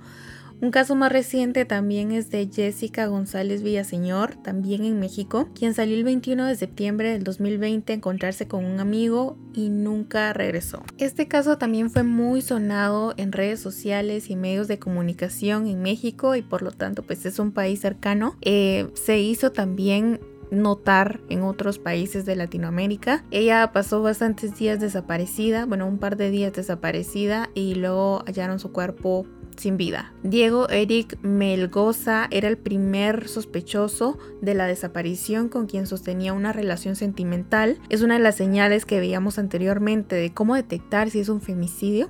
un 0.62 0.72
caso 0.72 0.96
más 0.96 1.12
reciente 1.12 1.66
también 1.66 2.12
es 2.12 2.30
de 2.30 2.50
Jessica 2.54 3.08
González 3.08 3.64
Villaseñor, 3.64 4.36
también 4.36 4.86
en 4.86 5.00
México, 5.00 5.50
quien 5.56 5.74
salió 5.74 5.96
el 5.96 6.04
21 6.04 6.46
de 6.46 6.56
septiembre 6.56 7.12
del 7.12 7.24
2020 7.24 7.92
a 7.92 7.96
encontrarse 7.96 8.48
con 8.48 8.66
un 8.66 8.80
amigo 8.80 9.38
y 9.54 9.70
nunca 9.70 10.34
regresó. 10.34 10.84
Este 10.98 11.28
caso 11.28 11.58
también 11.58 11.90
fue 11.90 12.04
muy 12.04 12.42
sonado 12.42 13.14
en 13.18 13.32
redes 13.32 13.60
sociales 13.60 14.30
y 14.30 14.36
medios 14.36 14.68
de 14.68 14.80
comunicación 14.80 15.68
en 15.68 15.82
México 15.82 16.36
y 16.36 16.44
por 16.44 16.62
lo 16.62 16.72
tanto 16.72 17.04
pues 17.04 17.26
es 17.26 17.40
un 17.40 17.52
país 17.52 17.82
cercano. 17.82 18.38
Eh, 18.42 18.88
se 18.94 19.20
hizo 19.20 19.52
también 19.52 20.20
notar 20.52 21.22
en 21.30 21.42
otros 21.44 21.80
países 21.80 22.26
de 22.26 22.36
Latinoamérica. 22.36 23.24
Ella 23.32 23.72
pasó 23.74 24.04
bastantes 24.04 24.58
días 24.58 24.80
desaparecida, 24.80 25.66
bueno, 25.66 25.88
un 25.88 25.98
par 25.98 26.18
de 26.18 26.30
días 26.30 26.54
desaparecida 26.54 27.50
y 27.56 27.76
luego 27.76 28.24
hallaron 28.28 28.60
su 28.60 28.72
cuerpo 28.72 29.26
sin 29.58 29.78
vida. 29.78 30.14
Diego 30.24 30.70
Eric 30.70 31.18
Melgoza 31.22 32.28
era 32.32 32.48
el 32.48 32.58
primer 32.58 33.28
sospechoso 33.28 34.18
de 34.42 34.54
la 34.54 34.68
desaparición 34.68 35.50
con 35.50 35.68
quien 35.68 35.88
sostenía 35.88 36.34
una 36.34 36.54
relación 36.54 36.96
sentimental. 36.96 37.80
Es 37.90 38.02
una 38.02 38.16
de 38.16 38.24
las 38.24 38.36
señales 38.36 38.86
que 38.86 39.00
veíamos 39.00 39.40
anteriormente 39.40 40.16
de 40.16 40.34
cómo 40.34 40.56
detectar 40.56 41.10
si 41.10 41.20
es 41.20 41.30
un 41.30 41.42
femicidio. 41.42 42.10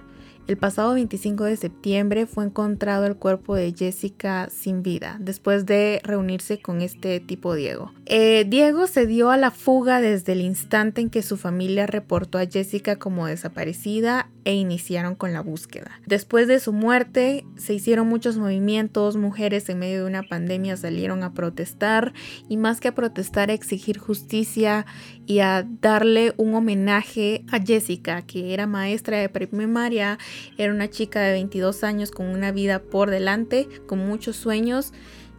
El 0.52 0.58
pasado 0.58 0.94
25 0.96 1.46
de 1.46 1.56
septiembre 1.56 2.26
fue 2.26 2.44
encontrado 2.44 3.06
el 3.06 3.16
cuerpo 3.16 3.56
de 3.56 3.74
Jessica 3.74 4.50
sin 4.52 4.84
vida, 4.84 5.16
después 5.22 5.66
de 5.66 6.02
reunirse 6.04 6.60
con 6.60 6.82
este 6.82 7.22
tipo 7.22 7.56
Diego. 7.56 7.94
Eh, 8.06 8.46
Diego 8.46 8.86
se 8.88 9.08
dio 9.08 9.30
a 9.30 9.38
la 9.38 9.52
fuga 9.52 10.02
desde 10.02 10.34
el 10.34 10.42
instante 10.42 11.00
en 11.00 11.10
que 11.10 11.22
su 11.22 11.38
familia 11.38 11.88
reportó 11.88 12.38
a 12.38 12.46
Jessica 12.46 12.98
como 12.98 13.28
desaparecida 13.28 14.30
e 14.44 14.56
iniciaron 14.56 15.16
con 15.16 15.32
la 15.32 15.42
búsqueda. 15.42 16.02
Después 16.06 16.48
de 16.48 16.60
su 16.60 16.74
muerte 16.74 17.46
se 17.56 17.74
hicieron 17.74 18.08
muchos 18.08 18.38
movimientos, 18.38 19.16
mujeres 19.16 19.70
en 19.70 19.80
medio 19.80 20.00
de 20.00 20.10
una 20.10 20.24
pandemia 20.24 20.76
salieron 20.76 21.24
a 21.24 21.34
protestar 21.34 22.14
y 22.50 22.58
más 22.58 22.82
que 22.82 22.90
a 22.90 22.96
protestar 22.96 23.50
a 23.50 23.54
exigir 23.54 24.00
justicia 24.00 24.86
y 25.26 25.40
a 25.40 25.66
darle 25.82 26.34
un 26.38 26.56
homenaje 26.56 27.46
a 27.52 27.60
Jessica, 27.60 28.24
que 28.24 28.54
era 28.54 28.68
maestra 28.68 29.20
de 29.20 29.30
primaria, 29.30 30.18
era 30.58 30.74
una 30.74 30.90
chica 30.90 31.22
de 31.22 31.32
22 31.34 31.84
años 31.84 32.12
con 32.12 32.28
una 32.28 32.52
vida 32.52 32.80
por 32.82 33.10
delante, 33.10 33.68
con 33.86 34.00
muchos 34.00 34.36
sueños, 34.36 34.94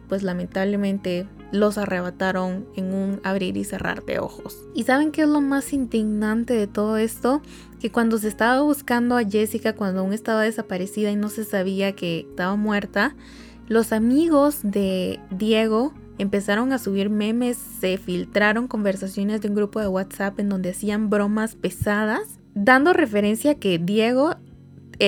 pues 0.07 0.23
lamentablemente 0.23 1.27
los 1.51 1.77
arrebataron 1.77 2.67
en 2.75 2.93
un 2.93 3.21
abrir 3.23 3.57
y 3.57 3.63
cerrar 3.63 4.03
de 4.05 4.19
ojos. 4.19 4.57
¿Y 4.73 4.83
saben 4.83 5.11
qué 5.11 5.23
es 5.23 5.27
lo 5.27 5.41
más 5.41 5.71
indignante 5.73 6.53
de 6.53 6.67
todo 6.67 6.97
esto? 6.97 7.41
Que 7.79 7.91
cuando 7.91 8.17
se 8.17 8.27
estaba 8.27 8.61
buscando 8.61 9.17
a 9.17 9.23
Jessica, 9.23 9.73
cuando 9.73 10.01
aún 10.01 10.13
estaba 10.13 10.43
desaparecida 10.43 11.11
y 11.11 11.15
no 11.15 11.29
se 11.29 11.43
sabía 11.43 11.93
que 11.93 12.27
estaba 12.29 12.55
muerta, 12.55 13.15
los 13.67 13.93
amigos 13.93 14.59
de 14.63 15.19
Diego 15.31 15.93
empezaron 16.17 16.73
a 16.73 16.79
subir 16.79 17.09
memes, 17.09 17.57
se 17.57 17.97
filtraron 17.97 18.67
conversaciones 18.67 19.41
de 19.41 19.49
un 19.49 19.55
grupo 19.55 19.79
de 19.79 19.87
WhatsApp 19.87 20.39
en 20.39 20.49
donde 20.49 20.71
hacían 20.71 21.09
bromas 21.09 21.55
pesadas, 21.55 22.39
dando 22.55 22.93
referencia 22.93 23.51
a 23.51 23.55
que 23.55 23.79
Diego 23.79 24.35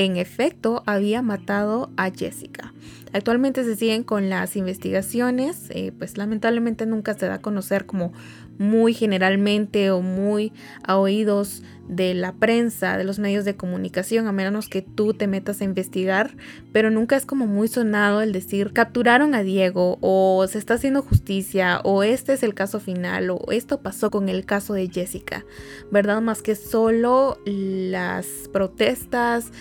en 0.03 0.17
efecto 0.17 0.83
había 0.85 1.21
matado 1.21 1.89
a 1.95 2.11
Jessica. 2.11 2.73
Actualmente 3.13 3.63
se 3.63 3.77
siguen 3.77 4.03
con 4.03 4.29
las 4.29 4.57
investigaciones, 4.57 5.69
eh, 5.69 5.93
pues 5.97 6.17
lamentablemente 6.17 6.85
nunca 6.85 7.13
se 7.13 7.27
da 7.27 7.35
a 7.35 7.41
conocer 7.41 7.85
como 7.85 8.11
muy 8.57 8.93
generalmente 8.93 9.91
o 9.91 10.01
muy 10.01 10.51
a 10.83 10.97
oídos 10.97 11.63
de 11.87 12.13
la 12.13 12.33
prensa, 12.33 12.97
de 12.97 13.05
los 13.05 13.19
medios 13.19 13.45
de 13.45 13.55
comunicación, 13.55 14.27
a 14.27 14.33
menos 14.33 14.67
que 14.67 14.81
tú 14.81 15.13
te 15.13 15.27
metas 15.27 15.61
a 15.61 15.63
investigar, 15.63 16.35
pero 16.73 16.91
nunca 16.91 17.15
es 17.15 17.25
como 17.25 17.47
muy 17.47 17.69
sonado 17.69 18.21
el 18.21 18.33
decir 18.33 18.73
capturaron 18.73 19.33
a 19.33 19.43
Diego 19.43 19.97
o 20.01 20.45
se 20.49 20.57
está 20.57 20.73
haciendo 20.73 21.01
justicia 21.01 21.79
o 21.85 22.03
este 22.03 22.33
es 22.33 22.43
el 22.43 22.53
caso 22.53 22.81
final 22.81 23.29
o 23.29 23.51
esto 23.51 23.81
pasó 23.81 24.11
con 24.11 24.27
el 24.27 24.45
caso 24.45 24.73
de 24.73 24.89
Jessica, 24.89 25.45
¿verdad? 25.89 26.21
Más 26.21 26.41
que 26.41 26.55
solo 26.55 27.37
las 27.45 28.25
protestas, 28.51 29.51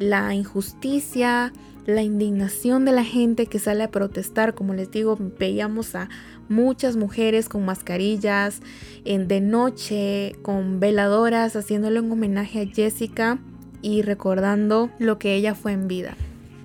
la 0.00 0.34
injusticia, 0.34 1.52
la 1.86 2.02
indignación 2.02 2.84
de 2.84 2.92
la 2.92 3.04
gente 3.04 3.46
que 3.46 3.60
sale 3.60 3.84
a 3.84 3.90
protestar, 3.90 4.54
como 4.54 4.74
les 4.74 4.90
digo, 4.90 5.16
veíamos 5.38 5.94
a 5.94 6.08
muchas 6.48 6.96
mujeres 6.96 7.48
con 7.48 7.64
mascarillas 7.64 8.60
en 9.04 9.28
de 9.28 9.40
noche, 9.40 10.34
con 10.42 10.80
veladoras, 10.80 11.54
haciéndole 11.54 12.00
un 12.00 12.10
homenaje 12.10 12.62
a 12.62 12.66
Jessica 12.66 13.38
y 13.82 14.02
recordando 14.02 14.90
lo 14.98 15.18
que 15.18 15.34
ella 15.34 15.54
fue 15.54 15.72
en 15.72 15.86
vida. 15.86 16.16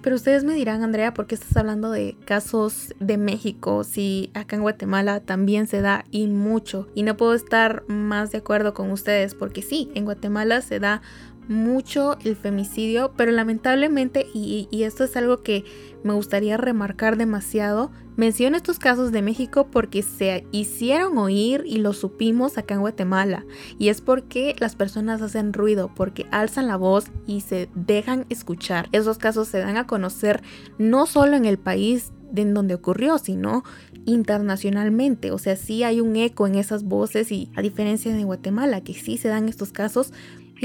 Pero 0.01 0.17
ustedes 0.17 0.43
me 0.43 0.53
dirán, 0.53 0.83
Andrea, 0.83 1.15
¿por 1.15 1.25
qué 1.25 1.33
estás 1.33 1.57
hablando 1.57 1.89
de 1.89 2.15
casos 2.25 2.93
de 2.99 3.17
México 3.17 3.83
si 3.83 4.29
acá 4.35 4.55
en 4.55 4.61
Guatemala 4.61 5.19
también 5.19 5.65
se 5.65 5.81
da 5.81 6.05
y 6.11 6.27
mucho? 6.27 6.87
Y 6.93 7.01
no 7.01 7.17
puedo 7.17 7.33
estar 7.33 7.83
más 7.87 8.31
de 8.31 8.37
acuerdo 8.37 8.75
con 8.75 8.91
ustedes 8.91 9.33
porque 9.33 9.63
sí, 9.63 9.89
en 9.95 10.05
Guatemala 10.05 10.61
se 10.61 10.79
da 10.79 11.01
mucho 11.47 12.17
el 12.23 12.35
femicidio, 12.35 13.13
pero 13.15 13.31
lamentablemente, 13.31 14.27
y, 14.33 14.67
esto 14.71 15.03
es 15.03 15.15
algo 15.15 15.43
que 15.43 15.63
me 16.03 16.13
gustaría 16.13 16.57
remarcar 16.57 17.17
demasiado, 17.17 17.91
menciono 18.15 18.57
estos 18.57 18.79
casos 18.79 19.11
de 19.11 19.21
México 19.21 19.67
porque 19.71 20.01
se 20.03 20.45
hicieron 20.51 21.17
oír 21.17 21.63
y 21.65 21.77
lo 21.77 21.93
supimos 21.93 22.57
acá 22.57 22.75
en 22.75 22.81
Guatemala. 22.81 23.45
Y 23.79 23.89
es 23.89 24.01
porque 24.01 24.55
las 24.59 24.75
personas 24.75 25.21
hacen 25.21 25.53
ruido, 25.53 25.91
porque 25.95 26.27
alzan 26.31 26.67
la 26.67 26.77
voz 26.77 27.05
y 27.25 27.41
se 27.41 27.69
dejan 27.75 28.25
escuchar. 28.29 28.87
Esos 28.91 29.17
casos 29.17 29.47
se 29.47 29.59
dan 29.59 29.77
a 29.77 29.87
conocer 29.87 30.41
no 30.77 31.05
solo 31.05 31.35
en 31.35 31.45
el 31.45 31.57
país 31.57 32.11
en 32.35 32.53
donde 32.53 32.75
ocurrió, 32.75 33.17
sino 33.17 33.63
internacionalmente. 34.05 35.31
O 35.31 35.37
sea, 35.37 35.55
sí 35.55 35.83
hay 35.83 36.01
un 36.01 36.15
eco 36.15 36.47
en 36.47 36.55
esas 36.55 36.83
voces 36.83 37.31
y 37.31 37.49
a 37.55 37.61
diferencia 37.61 38.13
de 38.13 38.23
Guatemala, 38.23 38.81
que 38.81 38.93
sí 38.93 39.17
se 39.17 39.27
dan 39.27 39.49
estos 39.49 39.71
casos, 39.71 40.13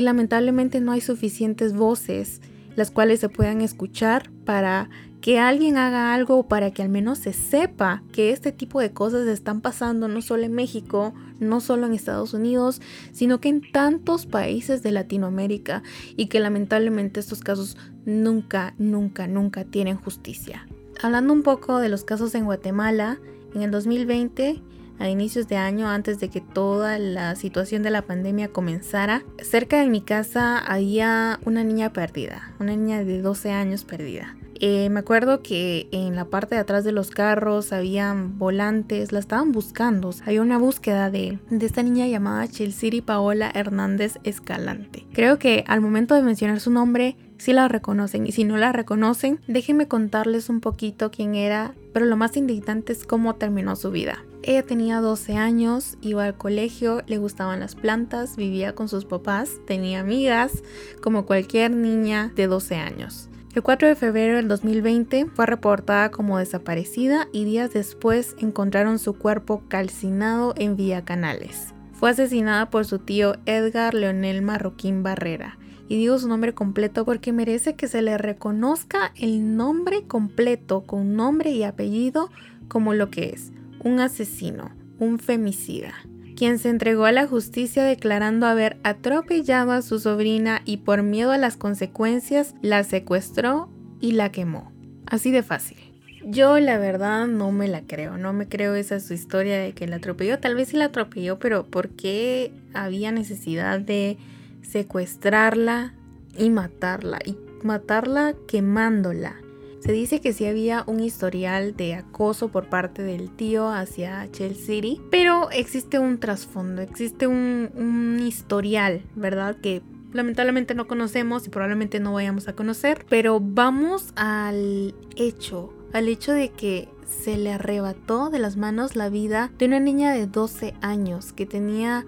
y 0.01 0.03
lamentablemente 0.03 0.81
no 0.81 0.93
hay 0.93 1.03
suficientes 1.03 1.75
voces 1.75 2.41
las 2.75 2.91
cuales 2.91 3.21
se 3.21 3.29
puedan 3.29 3.61
escuchar 3.61 4.31
para 4.47 4.89
que 5.21 5.39
alguien 5.39 5.77
haga 5.77 6.15
algo 6.15 6.39
o 6.39 6.49
para 6.49 6.71
que 6.71 6.81
al 6.81 6.89
menos 6.89 7.19
se 7.19 7.35
sepa 7.35 8.03
que 8.11 8.31
este 8.31 8.51
tipo 8.51 8.81
de 8.81 8.93
cosas 8.93 9.27
están 9.27 9.61
pasando 9.61 10.09
no 10.09 10.23
solo 10.23 10.45
en 10.45 10.55
México, 10.55 11.13
no 11.39 11.61
solo 11.61 11.87
en 11.87 11.93
Estados 11.93 12.33
Unidos, 12.33 12.81
sino 13.13 13.43
que 13.43 13.51
en 13.51 13.61
tantos 13.73 14.25
países 14.25 14.83
de 14.83 14.93
Latinoamérica 14.93 15.83
y 16.17 16.29
que 16.29 16.41
lamentablemente 16.41 17.21
estos 17.21 17.41
casos 17.41 17.77
nunca, 18.07 18.75
nunca, 18.79 19.27
nunca 19.27 19.65
tienen 19.65 19.99
justicia. 19.99 20.67
Hablando 21.03 21.35
un 21.35 21.43
poco 21.43 21.79
de 21.79 21.91
los 21.91 22.05
casos 22.05 22.35
en 22.35 22.47
Guatemala, 22.47 23.19
en 23.55 23.61
el 23.61 23.71
2020 23.71 24.63
a 25.01 25.09
inicios 25.09 25.49
de 25.49 25.57
año, 25.57 25.89
antes 25.89 26.21
de 26.21 26.29
que 26.29 26.41
toda 26.41 26.99
la 26.99 27.35
situación 27.35 27.83
de 27.83 27.91
la 27.91 28.03
pandemia 28.03 28.49
comenzara, 28.49 29.25
cerca 29.43 29.81
de 29.81 29.89
mi 29.89 30.03
casa 30.03 30.59
había 30.59 31.41
una 31.45 31.65
niña 31.65 31.93
perdida, 31.93 32.53
una 32.61 32.77
niña 32.77 33.03
de 33.03 33.21
12 33.21 33.51
años 33.51 33.85
perdida. 33.85 34.37
Eh, 34.63 34.91
me 34.91 35.01
acuerdo 35.01 35.43
que 35.43 35.89
en 35.91 36.15
la 36.15 36.27
parte 36.27 36.55
de 36.55 36.61
atrás 36.61 36.85
de 36.85 36.93
los 36.93 37.11
carros 37.11 37.73
habían 37.73 38.39
volantes, 38.39 39.11
la 39.11 39.19
estaban 39.19 39.53
buscando. 39.53 40.11
Había 40.27 40.43
una 40.43 40.59
búsqueda 40.59 41.11
de, 41.11 41.39
de 41.49 41.65
esta 41.65 41.83
niña 41.83 42.07
llamada 42.07 42.47
Chelsea 42.47 42.91
Paola 43.03 43.51
Hernández 43.55 44.19
Escalante. 44.23 45.07
Creo 45.15 45.39
que 45.39 45.65
al 45.67 45.81
momento 45.81 46.15
de 46.15 46.23
mencionar 46.23 46.61
su 46.61 46.71
nombre, 46.71 47.17
sí 47.39 47.55
la 47.55 47.69
reconocen. 47.69 48.27
Y 48.27 48.33
si 48.33 48.45
no 48.45 48.59
la 48.59 48.73
reconocen, 48.73 49.41
déjenme 49.49 49.89
contarles 49.89 50.51
un 50.51 50.61
poquito 50.61 51.11
quién 51.11 51.35
era. 51.37 51.75
Pero 51.95 52.05
lo 52.05 52.19
más 52.19 52.37
indignante 52.37 52.93
es 52.93 53.07
cómo 53.07 53.37
terminó 53.37 53.77
su 53.77 53.91
vida. 53.91 54.19
Ella 54.43 54.65
tenía 54.65 55.01
12 55.01 55.37
años, 55.37 55.99
iba 56.01 56.25
al 56.25 56.37
colegio, 56.37 57.03
le 57.07 57.19
gustaban 57.19 57.61
las 57.61 57.75
plantas, 57.75 58.37
vivía 58.37 58.75
con 58.75 58.89
sus 58.89 59.05
papás, 59.05 59.51
tenía 59.67 60.01
amigas, 60.01 60.63
como 61.03 61.27
cualquier 61.27 61.73
niña 61.73 62.33
de 62.35 62.47
12 62.47 62.77
años. 62.77 63.29
El 63.55 63.63
4 63.63 63.89
de 63.89 63.97
febrero 63.97 64.37
del 64.37 64.49
2020 64.49 65.27
fue 65.27 65.45
reportada 65.45 66.11
como 66.11 66.39
desaparecida 66.39 67.29
y 67.33 67.45
días 67.45 67.75
después 67.75 68.35
encontraron 68.39 68.99
su 68.99 69.13
cuerpo 69.13 69.63
calcinado 69.69 70.55
en 70.57 70.75
Vía 70.75 71.05
Canales. 71.05 71.75
Fue 71.93 72.09
asesinada 72.09 72.71
por 72.71 72.87
su 72.87 72.99
tío 72.99 73.35
Edgar 73.45 73.93
Leonel 73.93 74.41
Marroquín 74.41 75.03
Barrera. 75.03 75.59
Y 75.87 75.97
digo 75.97 76.19
su 76.19 76.29
nombre 76.29 76.55
completo 76.55 77.05
porque 77.05 77.33
merece 77.33 77.75
que 77.75 77.89
se 77.89 78.01
le 78.01 78.17
reconozca 78.17 79.13
el 79.17 79.57
nombre 79.57 80.07
completo 80.07 80.83
con 80.87 81.17
nombre 81.17 81.51
y 81.51 81.65
apellido 81.65 82.31
como 82.69 82.95
lo 82.95 83.11
que 83.11 83.31
es 83.31 83.53
un 83.83 84.01
asesino, 84.01 84.71
un 84.99 85.19
femicida, 85.19 85.95
quien 86.37 86.59
se 86.59 86.71
entregó 86.71 87.05
a 87.05 87.13
la 87.13 87.27
justicia 87.27 87.85
declarando 87.85 88.47
haber 88.47 88.79
atropellado 88.83 89.73
a 89.73 89.83
su 89.83 89.99
sobrina 89.99 90.63
y 90.65 90.79
por 90.79 91.03
miedo 91.03 91.33
a 91.33 91.39
las 91.39 91.57
consecuencias 91.57 92.55
la 92.63 92.85
secuestró 92.85 93.69
y 94.01 94.13
la 94.13 94.33
quemó. 94.33 94.73
Así 95.07 95.31
de 95.31 95.43
fácil. 95.43 95.79
Yo 96.25 96.61
la 96.61 96.79
verdad 96.79 97.27
no 97.27 97.51
me 97.51 97.67
la 97.67 97.83
creo, 97.83 98.19
no 98.19 98.33
me 98.35 98.47
creo 98.47 98.75
esa 98.75 99.01
su 99.01 99.15
historia 99.15 99.59
de 99.59 99.73
que 99.73 99.87
la 99.87 99.97
atropelló, 99.97 100.39
tal 100.39 100.55
vez 100.55 100.69
sí 100.69 100.77
la 100.77 100.87
atropelló, 100.87 101.39
pero 101.39 101.65
¿por 101.65 101.89
qué 101.91 102.53
había 102.75 103.11
necesidad 103.11 103.81
de 103.81 104.19
secuestrarla 104.63 105.95
y 106.37 106.51
matarla? 106.51 107.19
Y 107.25 107.37
matarla 107.63 108.35
quemándola. 108.47 109.37
Se 109.81 109.93
dice 109.93 110.21
que 110.21 110.33
sí 110.33 110.45
había 110.45 110.85
un 110.87 111.01
historial 111.01 111.75
de 111.75 111.95
acoso 111.95 112.49
por 112.49 112.69
parte 112.69 113.03
del 113.03 113.35
tío 113.35 113.71
hacia 113.71 114.31
Chelsea 114.31 114.67
City, 114.67 115.01
pero 115.11 115.51
existe 115.51 115.99
un 115.99 116.19
trasfondo, 116.21 116.83
existe 116.83 117.27
un, 117.27 117.71
un 117.75 118.21
historial, 118.21 119.03
¿verdad? 119.17 119.57
Que 119.57 119.83
lamentablemente 120.13 120.75
no 120.75 120.87
conocemos 120.87 121.47
y 121.47 121.51
probablemente 121.51 121.99
no 121.99 122.13
vayamos 122.13 122.47
a 122.49 122.55
conocer, 122.55 123.07
pero 123.09 123.41
vamos 123.41 124.13
al 124.17 124.95
hecho, 125.17 125.73
al 125.93 126.09
hecho 126.09 126.33
de 126.33 126.51
que 126.51 126.89
se 127.07 127.37
le 127.37 127.53
arrebató 127.53 128.31
de 128.31 128.39
las 128.39 128.57
manos 128.57 128.97
la 128.97 129.09
vida 129.09 129.51
de 129.59 129.67
una 129.67 129.81
niña 129.81 130.13
de 130.13 130.27
12 130.27 130.75
años 130.81 131.33
que 131.33 131.47
tenía 131.47 132.07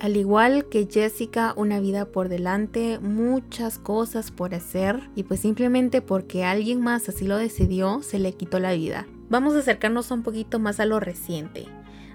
al 0.00 0.16
igual 0.16 0.66
que 0.70 0.88
Jessica, 0.90 1.52
una 1.56 1.78
vida 1.78 2.06
por 2.06 2.30
delante, 2.30 2.98
muchas 3.00 3.78
cosas 3.78 4.30
por 4.30 4.54
hacer 4.54 4.98
y 5.14 5.24
pues 5.24 5.40
simplemente 5.40 6.00
porque 6.00 6.42
alguien 6.42 6.80
más 6.80 7.08
así 7.08 7.26
lo 7.26 7.36
decidió, 7.36 8.02
se 8.02 8.18
le 8.18 8.32
quitó 8.32 8.58
la 8.58 8.72
vida. 8.72 9.06
Vamos 9.28 9.54
a 9.54 9.58
acercarnos 9.58 10.10
un 10.10 10.22
poquito 10.22 10.58
más 10.58 10.80
a 10.80 10.86
lo 10.86 11.00
reciente. 11.00 11.66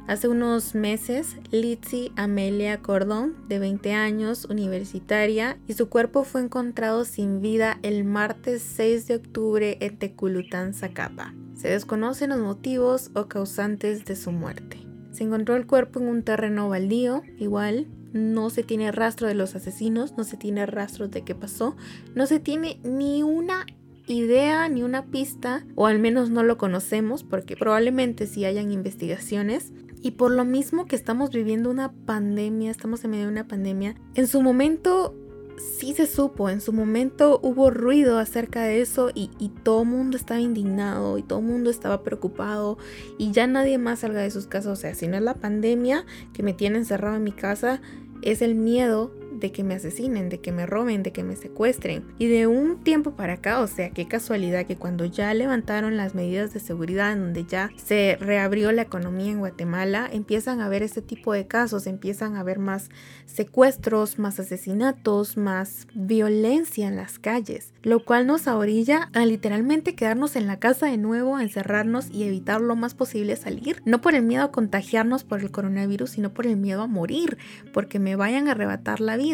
Hace 0.07 0.27
unos 0.27 0.75
meses, 0.75 1.37
Litzy 1.51 2.11
Amelia 2.15 2.81
Cordón, 2.81 3.35
de 3.47 3.59
20 3.59 3.93
años, 3.93 4.45
universitaria, 4.45 5.57
y 5.67 5.73
su 5.73 5.89
cuerpo 5.89 6.23
fue 6.23 6.41
encontrado 6.41 7.05
sin 7.05 7.41
vida 7.41 7.79
el 7.83 8.03
martes 8.03 8.61
6 8.61 9.07
de 9.07 9.15
octubre 9.15 9.77
en 9.79 9.97
Teculután, 9.97 10.73
Zacapa. 10.73 11.33
Se 11.55 11.69
desconocen 11.69 12.31
los 12.31 12.39
motivos 12.39 13.09
o 13.15 13.27
causantes 13.27 14.05
de 14.05 14.15
su 14.15 14.31
muerte. 14.31 14.85
Se 15.15 15.23
encontró 15.23 15.55
el 15.55 15.65
cuerpo 15.65 16.01
en 16.01 16.09
un 16.09 16.23
terreno 16.23 16.67
baldío, 16.67 17.23
igual, 17.39 17.87
no 18.11 18.49
se 18.49 18.63
tiene 18.63 18.91
rastro 18.91 19.29
de 19.29 19.33
los 19.33 19.55
asesinos, 19.55 20.17
no 20.17 20.25
se 20.25 20.35
tiene 20.35 20.65
rastro 20.65 21.07
de 21.07 21.21
qué 21.21 21.33
pasó, 21.33 21.77
no 22.15 22.27
se 22.27 22.41
tiene 22.41 22.81
ni 22.83 23.23
una 23.23 23.65
idea 24.07 24.67
ni 24.67 24.83
una 24.83 25.05
pista, 25.05 25.65
o 25.75 25.87
al 25.87 25.99
menos 25.99 26.31
no 26.31 26.43
lo 26.43 26.57
conocemos, 26.57 27.23
porque 27.23 27.55
probablemente 27.55 28.27
si 28.27 28.43
hayan 28.43 28.73
investigaciones, 28.73 29.71
y 30.01 30.11
por 30.11 30.31
lo 30.31 30.43
mismo 30.43 30.85
que 30.85 30.97
estamos 30.97 31.29
viviendo 31.29 31.69
una 31.69 31.93
pandemia, 31.93 32.69
estamos 32.69 33.01
en 33.05 33.11
medio 33.11 33.23
de 33.27 33.31
una 33.31 33.47
pandemia, 33.47 33.95
en 34.15 34.27
su 34.27 34.41
momento 34.41 35.15
sí 35.57 35.93
se 35.93 36.05
supo, 36.07 36.49
en 36.49 36.61
su 36.61 36.73
momento 36.73 37.39
hubo 37.43 37.69
ruido 37.69 38.17
acerca 38.19 38.63
de 38.63 38.81
eso 38.81 39.11
y, 39.13 39.31
y 39.39 39.49
todo 39.49 39.83
el 39.83 39.89
mundo 39.89 40.17
estaba 40.17 40.39
indignado 40.39 41.17
y 41.17 41.23
todo 41.23 41.39
el 41.39 41.45
mundo 41.45 41.69
estaba 41.69 42.03
preocupado 42.03 42.77
y 43.17 43.31
ya 43.31 43.47
nadie 43.47 43.77
más 43.77 43.99
salga 43.99 44.21
de 44.21 44.31
sus 44.31 44.47
casas. 44.47 44.71
O 44.71 44.75
sea, 44.75 44.93
si 44.95 45.07
no 45.07 45.17
es 45.17 45.23
la 45.23 45.35
pandemia 45.35 46.05
que 46.33 46.43
me 46.43 46.53
tiene 46.53 46.77
encerrado 46.77 47.15
en 47.15 47.23
mi 47.23 47.31
casa, 47.31 47.81
es 48.21 48.41
el 48.41 48.55
miedo 48.55 49.11
de 49.39 49.51
que 49.51 49.63
me 49.63 49.75
asesinen, 49.75 50.29
de 50.29 50.39
que 50.39 50.51
me 50.51 50.65
roben, 50.65 51.03
de 51.03 51.11
que 51.11 51.23
me 51.23 51.35
secuestren. 51.35 52.05
Y 52.17 52.27
de 52.27 52.47
un 52.47 52.83
tiempo 52.83 53.11
para 53.11 53.33
acá, 53.33 53.59
o 53.59 53.67
sea, 53.67 53.89
qué 53.91 54.07
casualidad 54.07 54.65
que 54.65 54.77
cuando 54.77 55.05
ya 55.05 55.33
levantaron 55.33 55.97
las 55.97 56.15
medidas 56.15 56.53
de 56.53 56.59
seguridad, 56.59 57.15
donde 57.15 57.45
ya 57.45 57.71
se 57.75 58.17
reabrió 58.19 58.71
la 58.71 58.83
economía 58.83 59.31
en 59.31 59.39
Guatemala, 59.39 60.09
empiezan 60.11 60.61
a 60.61 60.69
ver 60.69 60.83
este 60.83 61.01
tipo 61.01 61.33
de 61.33 61.47
casos, 61.47 61.87
empiezan 61.87 62.35
a 62.35 62.43
ver 62.43 62.59
más 62.59 62.89
secuestros, 63.25 64.19
más 64.19 64.39
asesinatos, 64.39 65.37
más 65.37 65.87
violencia 65.93 66.87
en 66.87 66.95
las 66.95 67.19
calles, 67.19 67.73
lo 67.83 68.03
cual 68.03 68.27
nos 68.27 68.47
orilla 68.47 69.09
a 69.13 69.25
literalmente 69.25 69.95
quedarnos 69.95 70.35
en 70.35 70.47
la 70.47 70.59
casa 70.59 70.87
de 70.87 70.97
nuevo, 70.97 71.35
a 71.35 71.43
encerrarnos 71.43 72.09
y 72.11 72.23
evitar 72.23 72.61
lo 72.61 72.75
más 72.75 72.93
posible 72.93 73.35
salir, 73.35 73.81
no 73.85 74.01
por 74.01 74.15
el 74.15 74.23
miedo 74.23 74.43
a 74.43 74.51
contagiarnos 74.51 75.23
por 75.23 75.41
el 75.41 75.51
coronavirus, 75.51 76.11
sino 76.11 76.33
por 76.33 76.47
el 76.47 76.57
miedo 76.57 76.81
a 76.81 76.87
morir, 76.87 77.37
porque 77.73 77.99
me 77.99 78.15
vayan 78.15 78.47
a 78.47 78.51
arrebatar 78.51 79.01
la 79.01 79.17
vida 79.17 79.24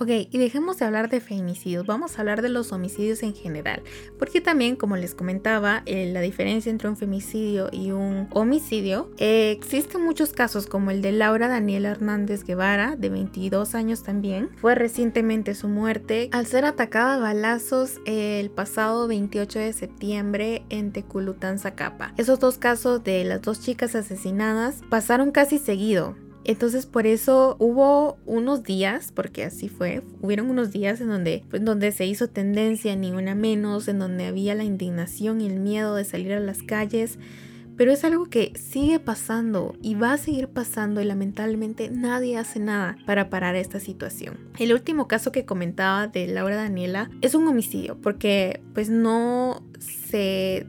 Ok, 0.00 0.08
y 0.30 0.38
dejemos 0.38 0.78
de 0.78 0.86
hablar 0.86 1.10
de 1.10 1.20
femicidios, 1.20 1.84
vamos 1.84 2.16
a 2.16 2.22
hablar 2.22 2.40
de 2.40 2.48
los 2.48 2.72
homicidios 2.72 3.22
en 3.22 3.34
general, 3.34 3.82
porque 4.18 4.40
también, 4.40 4.74
como 4.74 4.96
les 4.96 5.14
comentaba, 5.14 5.82
eh, 5.84 6.10
la 6.10 6.22
diferencia 6.22 6.70
entre 6.70 6.88
un 6.88 6.96
femicidio 6.96 7.68
y 7.70 7.90
un 7.90 8.26
homicidio, 8.32 9.10
eh, 9.18 9.50
existen 9.50 10.02
muchos 10.02 10.32
casos 10.32 10.66
como 10.66 10.90
el 10.90 11.02
de 11.02 11.12
Laura 11.12 11.48
Daniela 11.48 11.90
Hernández 11.90 12.44
Guevara, 12.44 12.96
de 12.96 13.10
22 13.10 13.74
años 13.74 14.02
también, 14.02 14.48
fue 14.56 14.74
recientemente 14.74 15.54
su 15.54 15.68
muerte 15.68 16.30
al 16.32 16.46
ser 16.46 16.64
atacada 16.64 17.16
a 17.16 17.18
balazos 17.18 18.00
el 18.06 18.50
pasado 18.50 19.06
28 19.06 19.58
de 19.58 19.72
septiembre 19.74 20.64
en 20.70 20.92
Teculután, 20.92 21.58
Zacapa. 21.58 22.14
Esos 22.16 22.40
dos 22.40 22.56
casos 22.56 23.04
de 23.04 23.22
las 23.24 23.42
dos 23.42 23.60
chicas 23.60 23.94
asesinadas 23.94 24.80
pasaron 24.88 25.30
casi 25.30 25.58
seguido, 25.58 26.16
entonces 26.50 26.84
por 26.84 27.06
eso 27.06 27.54
hubo 27.60 28.18
unos 28.26 28.64
días, 28.64 29.12
porque 29.14 29.44
así 29.44 29.68
fue, 29.68 30.02
hubieron 30.20 30.50
unos 30.50 30.72
días 30.72 31.00
en 31.00 31.06
donde, 31.06 31.44
pues, 31.48 31.64
donde 31.64 31.92
se 31.92 32.06
hizo 32.06 32.26
tendencia 32.26 32.96
ni 32.96 33.12
una 33.12 33.36
menos, 33.36 33.86
en 33.86 34.00
donde 34.00 34.26
había 34.26 34.56
la 34.56 34.64
indignación 34.64 35.40
y 35.40 35.46
el 35.46 35.60
miedo 35.60 35.94
de 35.94 36.04
salir 36.04 36.32
a 36.32 36.40
las 36.40 36.64
calles. 36.64 37.20
Pero 37.76 37.92
es 37.92 38.02
algo 38.02 38.26
que 38.26 38.52
sigue 38.56 38.98
pasando 38.98 39.76
y 39.80 39.94
va 39.94 40.14
a 40.14 40.18
seguir 40.18 40.48
pasando 40.48 41.00
y 41.00 41.04
lamentablemente 41.04 41.88
nadie 41.88 42.36
hace 42.36 42.58
nada 42.58 42.98
para 43.06 43.30
parar 43.30 43.54
esta 43.54 43.78
situación. 43.78 44.36
El 44.58 44.72
último 44.72 45.06
caso 45.06 45.30
que 45.30 45.44
comentaba 45.44 46.08
de 46.08 46.26
Laura 46.26 46.56
Daniela 46.56 47.10
es 47.20 47.36
un 47.36 47.46
homicidio 47.46 47.96
porque 48.00 48.60
pues 48.74 48.90
no 48.90 49.62
se 49.78 50.66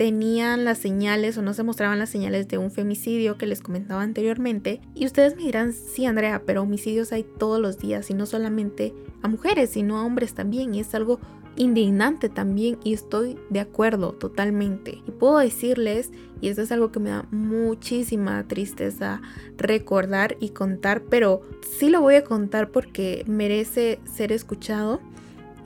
tenían 0.00 0.64
las 0.64 0.78
señales 0.78 1.36
o 1.36 1.42
no 1.42 1.52
se 1.52 1.62
mostraban 1.62 1.98
las 1.98 2.08
señales 2.08 2.48
de 2.48 2.56
un 2.56 2.70
femicidio 2.70 3.36
que 3.36 3.44
les 3.44 3.60
comentaba 3.60 4.00
anteriormente. 4.00 4.80
Y 4.94 5.04
ustedes 5.04 5.36
me 5.36 5.42
dirán, 5.42 5.74
sí 5.74 6.06
Andrea, 6.06 6.40
pero 6.46 6.62
homicidios 6.62 7.12
hay 7.12 7.22
todos 7.22 7.60
los 7.60 7.76
días 7.76 8.08
y 8.08 8.14
no 8.14 8.24
solamente 8.24 8.94
a 9.20 9.28
mujeres, 9.28 9.68
sino 9.68 9.98
a 9.98 10.06
hombres 10.06 10.32
también. 10.32 10.74
Y 10.74 10.80
es 10.80 10.94
algo 10.94 11.20
indignante 11.56 12.30
también 12.30 12.78
y 12.82 12.94
estoy 12.94 13.36
de 13.50 13.60
acuerdo 13.60 14.12
totalmente. 14.12 15.02
Y 15.06 15.10
puedo 15.10 15.36
decirles, 15.36 16.12
y 16.40 16.48
eso 16.48 16.62
es 16.62 16.72
algo 16.72 16.90
que 16.90 17.00
me 17.00 17.10
da 17.10 17.26
muchísima 17.30 18.48
tristeza 18.48 19.20
recordar 19.58 20.38
y 20.40 20.48
contar, 20.48 21.02
pero 21.10 21.42
sí 21.78 21.90
lo 21.90 22.00
voy 22.00 22.14
a 22.14 22.24
contar 22.24 22.70
porque 22.70 23.22
merece 23.26 24.00
ser 24.10 24.32
escuchado 24.32 24.98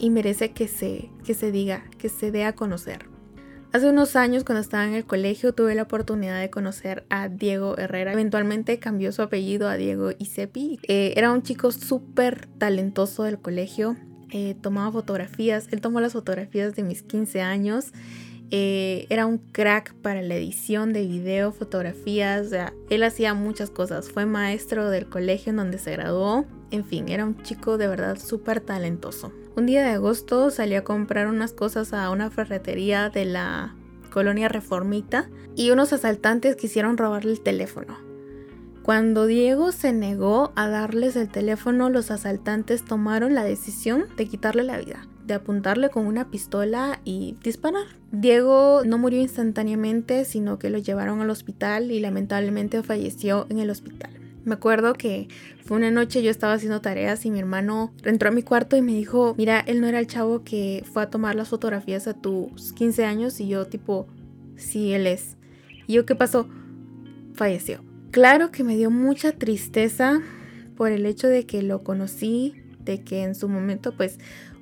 y 0.00 0.10
merece 0.10 0.50
que 0.50 0.66
se, 0.66 1.12
que 1.22 1.34
se 1.34 1.52
diga, 1.52 1.84
que 1.98 2.08
se 2.08 2.32
dé 2.32 2.42
a 2.42 2.56
conocer. 2.56 3.13
Hace 3.74 3.88
unos 3.88 4.14
años, 4.14 4.44
cuando 4.44 4.60
estaba 4.60 4.86
en 4.86 4.94
el 4.94 5.04
colegio, 5.04 5.52
tuve 5.52 5.74
la 5.74 5.82
oportunidad 5.82 6.38
de 6.38 6.48
conocer 6.48 7.04
a 7.10 7.28
Diego 7.28 7.76
Herrera. 7.76 8.12
Eventualmente 8.12 8.78
cambió 8.78 9.10
su 9.10 9.20
apellido 9.20 9.68
a 9.68 9.76
Diego 9.76 10.12
Isepi. 10.16 10.78
Eh, 10.86 11.12
era 11.16 11.32
un 11.32 11.42
chico 11.42 11.72
súper 11.72 12.46
talentoso 12.58 13.24
del 13.24 13.40
colegio. 13.40 13.96
Eh, 14.30 14.54
tomaba 14.60 14.92
fotografías. 14.92 15.66
Él 15.72 15.80
tomó 15.80 16.00
las 16.00 16.12
fotografías 16.12 16.76
de 16.76 16.84
mis 16.84 17.02
15 17.02 17.40
años. 17.42 17.86
Eh, 18.50 19.06
era 19.10 19.26
un 19.26 19.38
crack 19.38 19.94
para 19.94 20.22
la 20.22 20.34
edición 20.34 20.92
de 20.92 21.06
video, 21.06 21.52
fotografías. 21.52 22.50
Él 22.90 23.02
hacía 23.02 23.34
muchas 23.34 23.70
cosas. 23.70 24.10
Fue 24.10 24.26
maestro 24.26 24.90
del 24.90 25.08
colegio 25.08 25.50
en 25.50 25.56
donde 25.56 25.78
se 25.78 25.92
graduó. 25.92 26.44
En 26.70 26.84
fin, 26.84 27.08
era 27.08 27.24
un 27.24 27.42
chico 27.42 27.78
de 27.78 27.88
verdad 27.88 28.18
súper 28.18 28.60
talentoso. 28.60 29.32
Un 29.56 29.66
día 29.66 29.82
de 29.84 29.90
agosto 29.90 30.50
salí 30.50 30.74
a 30.74 30.84
comprar 30.84 31.28
unas 31.28 31.52
cosas 31.52 31.92
a 31.92 32.10
una 32.10 32.30
ferretería 32.30 33.10
de 33.10 33.24
la 33.24 33.74
colonia 34.10 34.48
reformita 34.48 35.28
y 35.56 35.70
unos 35.70 35.92
asaltantes 35.92 36.56
quisieron 36.56 36.96
robarle 36.96 37.32
el 37.32 37.40
teléfono. 37.40 37.96
Cuando 38.82 39.26
Diego 39.26 39.72
se 39.72 39.92
negó 39.92 40.52
a 40.56 40.68
darles 40.68 41.16
el 41.16 41.30
teléfono, 41.30 41.88
los 41.88 42.10
asaltantes 42.10 42.84
tomaron 42.84 43.34
la 43.34 43.42
decisión 43.42 44.04
de 44.16 44.26
quitarle 44.26 44.62
la 44.62 44.78
vida, 44.78 45.06
de 45.26 45.34
apuntarle 45.34 45.90
con 45.90 46.06
una 46.06 46.30
pistola 46.30 47.00
y 47.04 47.36
disparar. 47.42 47.86
Diego 48.12 48.82
no 48.84 48.98
murió 48.98 49.20
instantáneamente, 49.20 50.24
sino 50.24 50.58
que 50.58 50.70
lo 50.70 50.78
llevaron 50.78 51.20
al 51.20 51.30
hospital 51.30 51.90
y 51.90 52.00
lamentablemente 52.00 52.82
falleció 52.82 53.46
en 53.48 53.58
el 53.58 53.70
hospital. 53.70 54.10
Me 54.44 54.54
acuerdo 54.54 54.92
que 54.92 55.28
fue 55.64 55.78
una 55.78 55.90
noche 55.90 56.22
yo 56.22 56.30
estaba 56.30 56.52
haciendo 56.52 56.82
tareas 56.82 57.24
y 57.24 57.30
mi 57.30 57.38
hermano 57.38 57.94
entró 58.04 58.28
a 58.28 58.32
mi 58.32 58.42
cuarto 58.42 58.76
y 58.76 58.82
me 58.82 58.92
dijo, 58.92 59.34
mira, 59.38 59.60
él 59.60 59.80
no 59.80 59.86
era 59.86 59.98
el 59.98 60.06
chavo 60.06 60.44
que 60.44 60.84
fue 60.92 61.02
a 61.02 61.10
tomar 61.10 61.34
las 61.34 61.48
fotografías 61.48 62.06
a 62.06 62.14
tus 62.14 62.74
15 62.74 63.06
años 63.06 63.40
y 63.40 63.48
yo 63.48 63.66
tipo, 63.66 64.06
sí, 64.56 64.92
él 64.92 65.06
es. 65.06 65.38
Y 65.86 65.94
yo, 65.94 66.04
¿qué 66.04 66.14
pasó? 66.14 66.46
Falleció. 67.32 67.82
Claro 68.10 68.50
que 68.50 68.64
me 68.64 68.76
dio 68.76 68.90
mucha 68.90 69.32
tristeza 69.32 70.20
por 70.76 70.92
el 70.92 71.06
hecho 71.06 71.28
de 71.28 71.46
que 71.46 71.62
lo 71.62 71.82
conocí, 71.82 72.54
de 72.80 73.02
que 73.02 73.22
en 73.22 73.34
su 73.34 73.48
momento 73.48 73.96
pues 73.96 74.18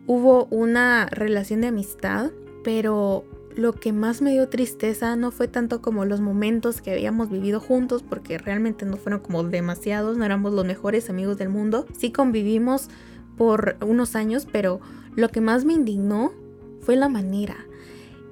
hubo 0.07 0.47
una 0.47 1.07
relación 1.07 1.61
de 1.61 1.69
amistad, 1.69 2.31
pero 2.65 3.25
lo 3.55 3.75
que 3.75 3.93
más 3.93 4.23
me 4.23 4.33
dio 4.33 4.49
tristeza 4.49 5.15
no 5.17 5.31
fue 5.31 5.49
tanto 5.49 5.83
como 5.83 6.05
los 6.05 6.21
momentos 6.21 6.81
que 6.81 6.93
habíamos 6.93 7.31
vivido 7.31 7.61
juntos, 7.61 8.03
porque 8.03 8.39
realmente 8.39 8.87
no 8.87 8.97
fueron 8.97 9.21
como 9.21 9.45
demasiados, 9.45 10.17
no 10.17 10.25
éramos 10.25 10.53
los 10.53 10.65
mejores 10.65 11.11
amigos 11.11 11.37
del 11.37 11.51
mundo. 11.51 11.87
Sí 11.97 12.13
convivimos 12.13 12.89
por 13.37 13.77
unos 13.81 14.17
años, 14.17 14.47
pero 14.51 14.81
lo 15.15 15.29
que 15.29 15.41
más 15.41 15.65
me 15.65 15.75
indignó 15.75 16.33
fue 16.81 16.97
la 16.97 17.09
manera, 17.09 17.57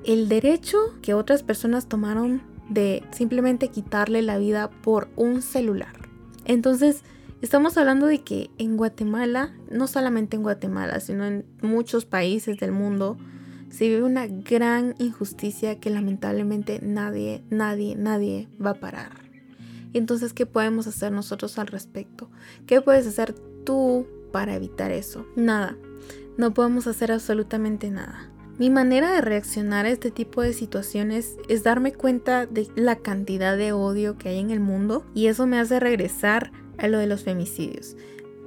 el 0.04 0.28
derecho 0.28 0.78
que 1.02 1.14
otras 1.14 1.42
personas 1.42 1.86
tomaron 1.86 2.42
de 2.68 3.02
simplemente 3.10 3.68
quitarle 3.68 4.22
la 4.22 4.38
vida 4.38 4.70
por 4.70 5.08
un 5.16 5.42
celular. 5.42 6.08
Entonces, 6.44 7.04
estamos 7.40 7.76
hablando 7.76 8.06
de 8.06 8.22
que 8.22 8.50
en 8.58 8.76
Guatemala, 8.76 9.52
no 9.70 9.86
solamente 9.86 10.36
en 10.36 10.42
Guatemala, 10.42 11.00
sino 11.00 11.24
en 11.24 11.44
muchos 11.62 12.04
países 12.04 12.58
del 12.58 12.72
mundo, 12.72 13.18
se 13.70 13.88
vive 13.88 14.02
una 14.02 14.26
gran 14.26 14.94
injusticia 14.98 15.78
que 15.78 15.90
lamentablemente 15.90 16.80
nadie, 16.82 17.44
nadie, 17.50 17.96
nadie 17.96 18.48
va 18.64 18.70
a 18.70 18.80
parar. 18.80 19.12
entonces, 19.92 20.32
¿qué 20.32 20.46
podemos 20.46 20.86
hacer 20.86 21.12
nosotros 21.12 21.58
al 21.58 21.66
respecto? 21.66 22.30
¿Qué 22.66 22.80
puedes 22.80 23.06
hacer 23.06 23.34
tú 23.64 24.06
para 24.32 24.54
evitar 24.54 24.92
eso? 24.92 25.26
Nada. 25.34 25.76
No 26.36 26.54
podemos 26.54 26.86
hacer 26.86 27.10
absolutamente 27.10 27.90
nada. 27.90 28.30
Mi 28.60 28.70
manera 28.70 29.10
de 29.12 29.20
reaccionar 29.20 29.86
a 29.86 29.90
este 29.90 30.10
tipo 30.10 30.42
de 30.42 30.52
situaciones 30.52 31.36
es 31.48 31.62
darme 31.62 31.92
cuenta 31.92 32.46
de 32.46 32.68
la 32.76 32.96
cantidad 32.96 33.56
de 33.56 33.72
odio 33.72 34.18
que 34.18 34.28
hay 34.28 34.38
en 34.38 34.50
el 34.50 34.60
mundo 34.60 35.06
y 35.14 35.26
eso 35.26 35.46
me 35.46 35.58
hace 35.58 35.80
regresar 35.80 36.52
a 36.80 36.88
lo 36.88 36.98
de 36.98 37.06
los 37.06 37.22
femicidios 37.22 37.96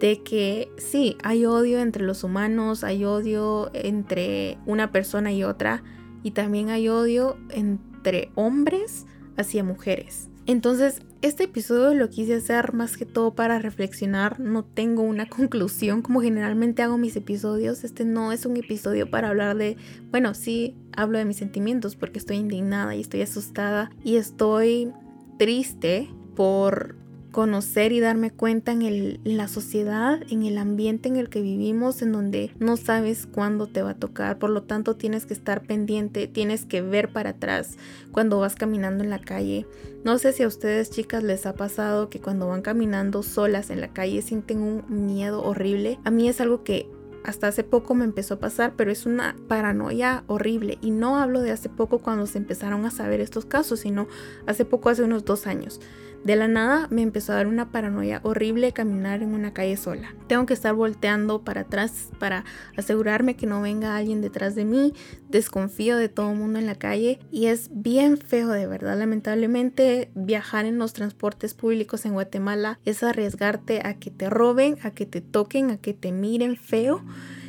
de 0.03 0.21
que 0.21 0.69
sí, 0.75 1.15
hay 1.23 1.45
odio 1.45 1.79
entre 1.79 2.03
los 2.03 2.25
humanos, 2.25 2.83
hay 2.83 3.05
odio 3.05 3.71
entre 3.73 4.57
una 4.65 4.91
persona 4.91 5.31
y 5.31 5.45
otra, 5.45 5.81
y 6.23 6.31
también 6.31 6.69
hay 6.69 6.89
odio 6.89 7.37
entre 7.51 8.29
hombres 8.35 9.05
hacia 9.37 9.63
mujeres. 9.63 10.29
Entonces, 10.45 11.01
Este 11.21 11.45
episodio 11.45 11.93
lo 11.93 12.09
quise 12.09 12.33
hacer 12.33 12.73
más 12.73 12.97
que 12.97 13.05
todo 13.05 13.33
para 13.33 13.57
reflexionar, 13.57 14.41
no 14.41 14.65
tengo 14.65 15.03
una 15.03 15.25
conclusión 15.29 16.01
como 16.01 16.21
generalmente 16.21 16.83
hago 16.83 16.97
mis 16.97 17.15
episodios. 17.15 17.85
Este 17.85 18.03
no 18.03 18.33
es 18.33 18.45
un 18.45 18.57
episodio 18.57 19.09
para 19.09 19.29
hablar 19.29 19.55
de, 19.55 19.77
bueno, 20.11 20.33
sí 20.33 20.75
hablo 20.97 21.17
de 21.17 21.23
mis 21.23 21.37
sentimientos 21.37 21.95
porque 21.95 22.19
estoy 22.19 22.35
indignada 22.35 22.93
y 22.93 22.99
estoy 22.99 23.21
asustada 23.21 23.89
y 24.03 24.17
estoy 24.17 24.91
triste 25.39 26.09
por 26.35 26.97
conocer 27.33 27.91
y 27.91 27.99
darme 27.99 28.31
cuenta 28.31 28.71
en, 28.71 29.19
la 29.25 29.47
sociedad, 29.47 30.21
en 30.29 30.43
el 30.43 30.57
ambiente 30.59 31.09
en 31.09 31.17
el 31.17 31.29
que 31.29 31.41
vivimos, 31.41 32.01
en 32.03 32.13
donde 32.13 32.51
no 32.59 32.77
sabes 32.77 33.25
cuándo 33.25 33.65
te 33.67 33.81
va 33.81 33.89
a 33.89 33.99
tocar, 33.99 34.37
por 34.37 34.51
lo 34.51 34.61
tanto 34.61 34.95
tienes 34.95 35.25
que 35.25 35.33
estar 35.33 35.63
pendiente, 35.63 36.27
tienes 36.27 36.65
que 36.65 36.81
ver 36.81 37.11
para 37.11 37.31
atrás 37.31 37.77
cuando 38.11 38.39
vas 38.39 38.55
caminando 38.55 39.03
en 39.03 39.09
la 39.09 39.19
calle. 39.19 39.65
No 40.05 40.19
sé 40.19 40.31
si 40.31 40.43
a 40.43 40.47
ustedes 40.47 40.91
chicas 40.91 41.23
les 41.23 41.47
ha 41.47 41.55
pasado 41.55 42.09
que 42.09 42.21
cuando 42.21 42.47
van 42.47 42.61
caminando 42.61 43.23
solas 43.23 43.71
en 43.71 43.81
la 43.81 43.91
calle 43.91 44.21
sienten 44.21 44.61
un 44.61 45.05
miedo 45.07 45.43
horrible. 45.43 45.99
A 46.03 46.11
mí 46.11 46.29
es 46.29 46.39
algo 46.39 46.63
que 46.63 46.87
hasta 47.23 47.47
hace 47.47 47.63
poco 47.63 47.95
me 47.95 48.05
empezó 48.05 48.35
a 48.35 48.39
pasar, 48.39 48.73
pero 48.75 48.91
es 48.91 49.05
una 49.05 49.35
paranoia 49.47 50.23
horrible. 50.27 50.77
Y 50.81 50.91
no 50.91 51.17
hablo 51.17 51.41
de 51.41 51.51
hace 51.51 51.69
poco 51.69 51.99
cuando 51.99 52.27
se 52.27 52.37
empezaron 52.37 52.85
a 52.85 52.91
saber 52.91 53.21
estos 53.21 53.45
casos, 53.45 53.79
sino 53.79 54.07
hace 54.45 54.65
poco, 54.65 54.89
hace 54.89 55.03
unos 55.03 55.25
dos 55.25 55.47
años. 55.47 55.79
De 56.23 56.37
la 56.37 56.47
nada 56.47 56.87
me 56.89 57.01
empezó 57.01 57.33
a 57.33 57.35
dar 57.35 57.47
una 57.47 57.71
paranoia 57.71 58.21
horrible 58.23 58.71
caminar 58.71 59.21
en 59.21 59.33
una 59.33 59.53
calle 59.53 59.75
sola. 59.75 60.15
Tengo 60.27 60.45
que 60.45 60.53
estar 60.53 60.73
volteando 60.73 61.43
para 61.43 61.61
atrás 61.61 62.09
para 62.17 62.45
asegurarme 62.77 63.35
que 63.35 63.45
no 63.45 63.61
venga 63.61 63.97
alguien 63.97 64.21
detrás 64.21 64.55
de 64.55 64.63
mí. 64.63 64.93
Desconfío 65.27 65.97
de 65.97 66.07
todo 66.07 66.33
mundo 66.33 66.59
en 66.59 66.65
la 66.65 66.75
calle 66.75 67.19
y 67.29 67.47
es 67.47 67.69
bien 67.73 68.17
feo 68.17 68.49
de 68.49 68.67
verdad. 68.67 68.97
Lamentablemente 68.97 70.11
viajar 70.15 70.65
en 70.65 70.77
los 70.77 70.93
transportes 70.93 71.53
públicos 71.53 72.05
en 72.05 72.13
Guatemala 72.13 72.79
es 72.85 73.03
arriesgarte 73.03 73.81
a 73.83 73.95
que 73.95 74.09
te 74.09 74.29
roben, 74.29 74.77
a 74.83 74.91
que 74.91 75.05
te 75.05 75.19
toquen, 75.19 75.71
a 75.71 75.77
que 75.77 75.93
te 75.93 76.13
miren 76.13 76.55
feo 76.55 77.03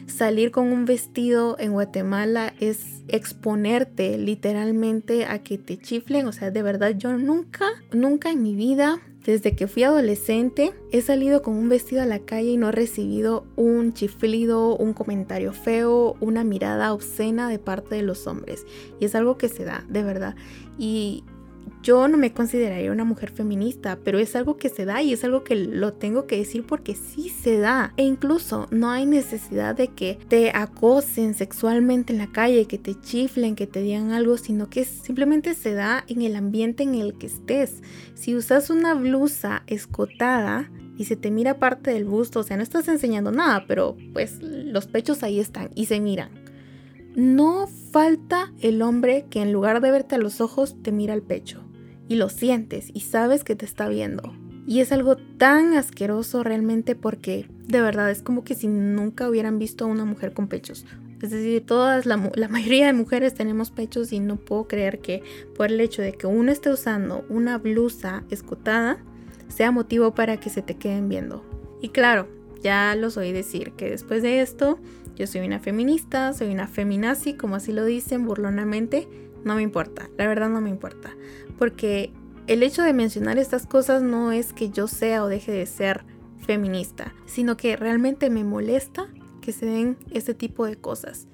salir 0.07 0.51
con 0.51 0.73
un 0.73 0.85
vestido 0.85 1.57
en 1.59 1.73
Guatemala 1.73 2.55
es 2.61 3.03
exponerte 3.09 4.19
literalmente 4.19 5.27
a 5.27 5.43
que 5.43 5.59
te 5.59 5.79
chiflen. 5.79 6.27
O 6.27 6.33
sea, 6.33 6.51
de 6.51 6.63
verdad 6.63 6.95
yo 6.97 7.17
nunca, 7.17 7.67
nunca 7.93 8.31
en 8.31 8.43
mi 8.43 8.55
vida 8.55 9.01
desde 9.25 9.57
que 9.57 9.67
fui 9.67 9.83
adolescente 9.85 10.75
he 10.93 11.01
salido 11.01 11.41
con 11.41 11.55
un 11.55 11.71
vestido 11.71 12.03
a 12.03 12.07
la 12.07 12.19
calle 12.19 12.51
y 12.51 12.57
no 12.59 12.69
he 12.69 12.73
recibido 12.73 13.47
un 13.57 13.95
chiflido, 13.95 14.77
un 14.77 14.93
comentario 14.93 15.53
feo, 15.53 16.15
una 16.21 16.45
mirada 16.45 16.93
obscena 16.93 17.49
de 17.49 17.59
parte 17.59 17.95
de 17.95 18.03
los 18.03 18.27
hombres. 18.27 18.67
Y 19.01 19.07
es 19.07 19.15
algo 19.15 19.39
que 19.39 19.49
se 19.49 19.65
da, 19.65 19.85
de 19.89 20.03
verdad. 20.03 20.37
Y 20.79 21.25
yo 21.83 22.09
no 22.09 22.17
me 22.17 22.33
consideraría 22.33 22.91
una 22.91 23.05
mujer 23.05 23.31
feminista, 23.31 23.99
pero 24.03 24.19
es 24.19 24.35
algo 24.37 24.57
que 24.57 24.69
se 24.69 24.85
da 24.85 25.03
y 25.03 25.13
es 25.13 25.23
algo 25.25 25.45
que 25.45 25.55
lo 25.55 25.93
tengo 25.93 26.27
que 26.27 26.39
decir 26.39 26.65
porque 26.67 26.95
sí 26.95 27.29
se 27.29 27.59
da. 27.59 27.93
E 27.97 28.05
incluso 28.05 28.69
no 28.71 28.91
hay 28.91 29.07
necesidad 29.07 29.75
de 29.75 29.89
que 29.89 30.19
te 30.29 30.51
acosen 30.55 31.35
sexualmente 31.35 32.13
en 32.13 32.19
la 32.19 32.33
calle, 32.33 32.67
que 32.67 32.79
te 32.79 32.99
chiflen, 32.99 33.55
que 33.55 33.67
te 33.67 33.83
digan 33.83 34.13
algo, 34.13 34.39
sino 34.39 34.71
que 34.71 34.85
simplemente 34.85 35.55
se 35.55 35.75
da 35.75 36.05
en 36.09 36.23
el 36.23 36.37
ambiente 36.37 36.83
en 36.83 36.95
el 36.95 37.15
que 37.15 37.27
estés. 37.27 37.83
Si 38.15 38.35
usas 38.35 38.71
una 38.71 38.95
blusa 38.95 39.63
escotada, 39.67 40.71
y 40.97 41.07
se 41.07 41.17
te 41.17 41.31
mira 41.31 41.59
parte 41.59 41.91
del 41.91 42.05
busto, 42.05 42.41
o 42.41 42.43
sea, 42.45 42.57
no 42.57 42.63
estás 42.63 42.87
enseñando 42.89 43.33
nada, 43.33 43.65
pero 43.67 43.97
pues 44.13 44.39
los 44.41 44.87
pechos 44.87 45.23
ahí 45.23 45.41
están 45.41 45.71
y 45.75 45.87
se 45.87 46.01
miran. 46.01 46.44
No 47.15 47.69
falta 47.93 48.53
el 48.61 48.83
hombre 48.83 49.27
que 49.31 49.41
en 49.41 49.53
lugar 49.53 49.81
de 49.81 49.93
verte 49.93 50.17
a 50.17 50.19
los 50.19 50.41
ojos 50.41 50.83
te 50.83 50.91
mira 50.91 51.15
al 51.15 51.23
pecho 51.23 51.63
y 52.09 52.17
lo 52.17 52.29
sientes 52.29 52.91
y 52.93 53.01
sabes 53.01 53.45
que 53.45 53.55
te 53.55 53.65
está 53.65 53.89
viendo. 53.89 54.35
Y 54.67 54.81
es 54.81 54.91
algo 54.91 55.17
tan 55.17 55.75
asqueroso 55.75 56.43
realmente 56.43 56.97
porque 56.97 57.49
de 57.69 57.81
verdad 57.81 58.11
es 58.11 58.21
como 58.21 58.43
que 58.43 58.55
si 58.55 58.67
nunca 58.67 59.29
hubieran 59.29 59.61
visto 59.61 59.85
a 59.85 59.89
una 59.89 60.05
mujer 60.05 60.33
con 60.33 60.49
pechos. 60.49 60.87
Es 61.23 61.31
decir, 61.31 61.65
todas 61.65 62.05
la, 62.05 62.31
la, 62.35 62.49
mayoría 62.49 62.87
de 62.87 62.93
mujeres 62.93 63.35
tenemos 63.35 63.71
pechos 63.71 64.13
y 64.13 64.19
no 64.19 64.37
puedo 64.37 64.67
creer 64.67 64.99
que 64.99 65.23
por 65.57 65.71
el 65.71 65.81
hecho 65.81 66.03
de 66.03 66.13
que 66.13 66.27
uno 66.27 66.51
esté 66.51 66.71
usando 66.71 67.25
una 67.29 67.59
blusa 67.59 68.25
escotada 68.31 68.99
sea 69.49 69.71
motivo 69.71 70.15
para 70.15 70.39
que 70.39 70.51
se 70.51 70.63
te 70.63 70.77
queden 70.77 71.09
viendo. 71.09 71.45
Y 71.81 71.91
claro, 71.91 72.29
ya 72.63 72.97
los 72.97 73.17
oí 73.17 73.31
decir 73.31 73.73
que 73.73 73.89
después 73.89 74.23
de 74.23 74.41
esto 74.41 74.79
yo 75.17 75.27
soy 75.27 75.47
una 75.47 75.61
feminista, 75.61 76.33
soy 76.33 76.53
una 76.53 76.67
feminazi, 76.67 77.35
como 77.35 77.57
así 77.57 77.73
lo 77.73 77.85
dicen 77.85 78.25
burlonamente, 78.25 79.09
no 79.45 79.57
me 79.57 79.63
importa, 79.63 80.09
la 80.17 80.27
verdad 80.27 80.49
no 80.49 80.61
me 80.61 80.71
importa 80.71 81.15
porque 81.59 82.13
el 82.47 82.63
hecho 82.63 82.83
de 82.83 82.93
mencionar 82.93 83.39
estas 83.39 83.67
cosas 83.67 84.03
no 84.03 84.33
es 84.33 84.53
que 84.53 84.71
yo 84.71 84.87
sea 84.87 85.25
o 85.25 85.29
deje 85.29 85.53
de 85.53 85.67
ser 85.67 86.05
feminista, 86.39 87.15
sino 87.27 87.57
que 87.57 87.77
realmente 87.77 88.31
me 88.31 88.45
molesta 88.45 89.09
que 89.41 89.53
se 89.53 89.67
den 89.67 89.97
este 90.11 90.35
tipo 90.35 90.67
de 90.67 90.77
cosas. 90.77 91.27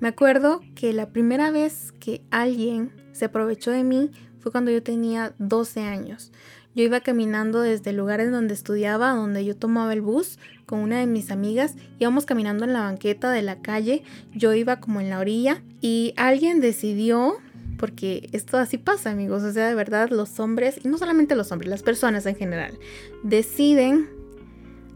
Me 0.00 0.08
acuerdo 0.08 0.60
que 0.74 0.92
la 0.92 1.10
primera 1.10 1.50
vez 1.50 1.92
que 1.92 2.22
alguien 2.30 2.92
se 3.12 3.26
aprovechó 3.26 3.70
de 3.70 3.84
mí 3.84 4.10
fue 4.38 4.52
cuando 4.52 4.70
yo 4.70 4.82
tenía 4.82 5.34
12 5.38 5.80
años. 5.80 6.32
Yo 6.74 6.82
iba 6.82 7.00
caminando 7.00 7.60
desde 7.60 7.90
el 7.90 7.96
lugar 7.96 8.20
en 8.20 8.32
donde 8.32 8.52
estudiaba, 8.52 9.12
donde 9.12 9.44
yo 9.44 9.56
tomaba 9.56 9.92
el 9.92 10.02
bus 10.02 10.38
con 10.66 10.80
una 10.80 10.98
de 10.98 11.06
mis 11.06 11.30
amigas, 11.30 11.74
íbamos 11.98 12.26
caminando 12.26 12.64
en 12.64 12.72
la 12.72 12.80
banqueta 12.80 13.30
de 13.30 13.42
la 13.42 13.60
calle, 13.60 14.02
yo 14.32 14.54
iba 14.54 14.80
como 14.80 15.00
en 15.00 15.10
la 15.10 15.18
orilla 15.18 15.62
y 15.80 16.14
alguien 16.16 16.60
decidió 16.60 17.38
porque 17.76 18.28
esto 18.32 18.56
así 18.56 18.78
pasa, 18.78 19.10
amigos. 19.10 19.42
O 19.42 19.52
sea, 19.52 19.68
de 19.68 19.74
verdad, 19.74 20.10
los 20.10 20.40
hombres, 20.40 20.80
y 20.82 20.88
no 20.88 20.98
solamente 20.98 21.34
los 21.34 21.52
hombres, 21.52 21.68
las 21.68 21.82
personas 21.82 22.26
en 22.26 22.36
general, 22.36 22.78
deciden 23.22 24.08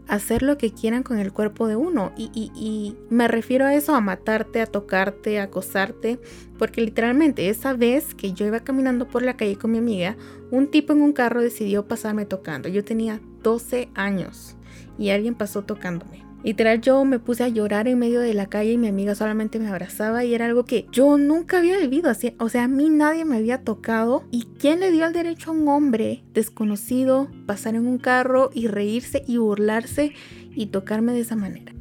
hacer 0.07 0.41
lo 0.41 0.57
que 0.57 0.73
quieran 0.73 1.03
con 1.03 1.19
el 1.19 1.31
cuerpo 1.31 1.67
de 1.67 1.75
uno. 1.75 2.11
Y, 2.17 2.31
y, 2.33 2.95
me 3.09 3.27
refiero 3.27 3.65
a 3.65 3.75
eso, 3.75 3.93
a 3.93 4.01
matarte, 4.01 4.59
a 4.59 4.65
tocarte, 4.65 5.39
a 5.39 5.43
acosarte. 5.43 6.19
Porque 6.57 6.81
literalmente 6.81 7.49
esa 7.49 7.73
vez 7.73 8.15
que 8.15 8.33
yo 8.33 8.45
iba 8.45 8.61
caminando 8.61 9.07
por 9.07 9.21
la 9.21 9.37
calle 9.37 9.57
con 9.57 9.71
mi 9.71 9.77
amiga, 9.77 10.17
un 10.49 10.67
tipo 10.67 10.93
en 10.93 11.01
un 11.01 11.13
carro 11.13 11.41
decidió 11.41 11.87
pasarme 11.87 12.25
tocando. 12.25 12.69
Yo 12.69 12.83
tenía 12.83 13.21
12 13.43 13.89
años 13.93 14.55
y 14.97 15.09
alguien 15.09 15.35
pasó 15.35 15.63
tocándome. 15.63 16.29
Literal, 16.41 16.79
yo 16.79 17.03
me 17.03 17.19
puse 17.19 17.43
a 17.43 17.49
llorar 17.49 17.89
en 17.89 17.99
medio 17.99 18.21
de 18.21 18.33
la 18.33 18.45
calle 18.45 18.71
y 18.71 18.77
mi 18.77 18.87
amiga 18.87 19.13
solamente 19.13 19.59
me 19.59 19.67
abrazaba 19.67 20.23
y 20.23 20.33
era 20.33 20.45
algo 20.45 20.63
que 20.63 20.87
yo 20.89 21.17
nunca 21.17 21.57
había 21.57 21.77
vivido 21.77 22.09
así. 22.09 22.33
O 22.39 22.47
sea, 22.47 22.63
a 22.63 22.67
mí 22.69 22.89
nadie 22.89 23.25
me 23.25 23.35
había 23.35 23.63
tocado. 23.63 24.23
¿Y 24.31 24.47
quién 24.57 24.79
le 24.79 24.91
dio 24.91 25.05
el 25.05 25.11
derecho 25.11 25.51
a 25.51 25.53
un 25.53 25.67
hombre 25.67 26.23
desconocido 26.33 27.29
pasar 27.45 27.75
en 27.75 27.87
un 27.87 27.97
carro 27.97 28.51
y 28.53 28.67
reírse 28.67 29.23
y 29.27 29.35
burlarse 29.35 30.13
y 30.55 30.67
tocarme 30.67 31.11
de 31.11 31.19
esa 31.19 31.35
manera? 31.35 31.73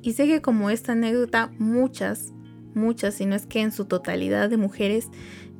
Y 0.00 0.14
sé 0.14 0.26
que 0.26 0.40
como 0.40 0.70
esta 0.70 0.92
anécdota, 0.92 1.52
muchas, 1.58 2.32
muchas, 2.74 3.14
si 3.14 3.26
no 3.26 3.36
es 3.36 3.44
que 3.44 3.60
en 3.60 3.70
su 3.70 3.84
totalidad 3.84 4.48
de 4.48 4.56
mujeres 4.56 5.08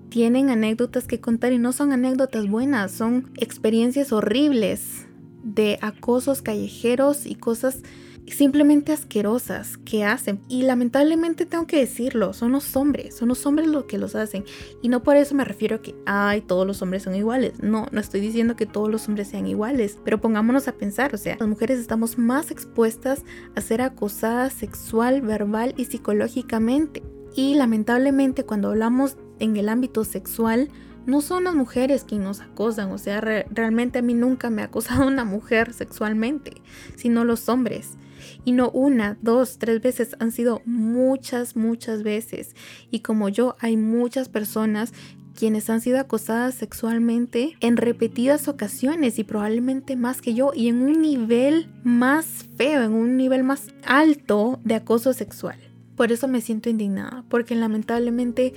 tienen 0.08 0.48
anécdotas 0.48 1.06
que 1.06 1.20
contar 1.20 1.52
y 1.52 1.58
no 1.58 1.72
son 1.72 1.92
anécdotas 1.92 2.48
buenas, 2.48 2.90
son 2.90 3.30
experiencias 3.36 4.12
horribles 4.12 5.06
de 5.42 5.78
acosos 5.80 6.42
callejeros 6.42 7.26
y 7.26 7.34
cosas 7.34 7.82
simplemente 8.30 8.92
asquerosas 8.92 9.76
que 9.78 10.04
hacen. 10.04 10.40
Y 10.48 10.62
lamentablemente 10.62 11.46
tengo 11.46 11.66
que 11.66 11.78
decirlo, 11.78 12.32
son 12.32 12.52
los 12.52 12.76
hombres, 12.76 13.16
son 13.16 13.28
los 13.28 13.44
hombres 13.46 13.68
los 13.68 13.84
que 13.84 13.98
los 13.98 14.14
hacen. 14.14 14.44
Y 14.82 14.88
no 14.88 15.02
por 15.02 15.16
eso 15.16 15.34
me 15.34 15.44
refiero 15.44 15.76
a 15.76 15.82
que, 15.82 15.94
ay, 16.06 16.40
todos 16.42 16.66
los 16.66 16.82
hombres 16.82 17.02
son 17.02 17.14
iguales. 17.14 17.60
No, 17.62 17.86
no 17.90 18.00
estoy 18.00 18.20
diciendo 18.20 18.56
que 18.56 18.66
todos 18.66 18.90
los 18.90 19.08
hombres 19.08 19.28
sean 19.28 19.46
iguales, 19.46 19.98
pero 20.04 20.20
pongámonos 20.20 20.68
a 20.68 20.72
pensar, 20.72 21.14
o 21.14 21.18
sea, 21.18 21.36
las 21.38 21.48
mujeres 21.48 21.78
estamos 21.78 22.18
más 22.18 22.50
expuestas 22.50 23.24
a 23.54 23.60
ser 23.60 23.82
acosadas 23.82 24.52
sexual, 24.52 25.20
verbal 25.22 25.74
y 25.76 25.86
psicológicamente. 25.86 27.02
Y 27.34 27.54
lamentablemente 27.54 28.44
cuando 28.44 28.68
hablamos 28.68 29.16
en 29.38 29.56
el 29.56 29.68
ámbito 29.68 30.04
sexual, 30.04 30.68
no 31.06 31.20
son 31.20 31.44
las 31.44 31.54
mujeres 31.54 32.04
quienes 32.04 32.26
nos 32.26 32.40
acosan, 32.40 32.92
o 32.92 32.98
sea, 32.98 33.20
realmente 33.20 33.98
a 33.98 34.02
mí 34.02 34.14
nunca 34.14 34.50
me 34.50 34.62
ha 34.62 34.66
acosado 34.66 35.06
una 35.08 35.24
mujer 35.24 35.72
sexualmente, 35.72 36.62
sino 36.96 37.24
los 37.24 37.48
hombres. 37.48 37.96
Y 38.44 38.52
no 38.52 38.70
una, 38.70 39.16
dos, 39.22 39.58
tres 39.58 39.80
veces, 39.80 40.16
han 40.18 40.30
sido 40.30 40.60
muchas, 40.66 41.56
muchas 41.56 42.02
veces. 42.02 42.54
Y 42.90 43.00
como 43.00 43.28
yo, 43.28 43.56
hay 43.60 43.76
muchas 43.76 44.28
personas 44.28 44.92
quienes 45.34 45.70
han 45.70 45.80
sido 45.80 45.98
acosadas 45.98 46.54
sexualmente 46.54 47.56
en 47.60 47.78
repetidas 47.78 48.46
ocasiones 48.48 49.18
y 49.18 49.24
probablemente 49.24 49.96
más 49.96 50.20
que 50.20 50.34
yo 50.34 50.52
y 50.54 50.68
en 50.68 50.82
un 50.82 51.00
nivel 51.00 51.70
más 51.82 52.26
feo, 52.58 52.82
en 52.82 52.92
un 52.92 53.16
nivel 53.16 53.42
más 53.42 53.68
alto 53.84 54.60
de 54.64 54.74
acoso 54.74 55.14
sexual. 55.14 55.58
Por 55.96 56.12
eso 56.12 56.28
me 56.28 56.42
siento 56.42 56.68
indignada, 56.68 57.24
porque 57.30 57.54
lamentablemente 57.54 58.52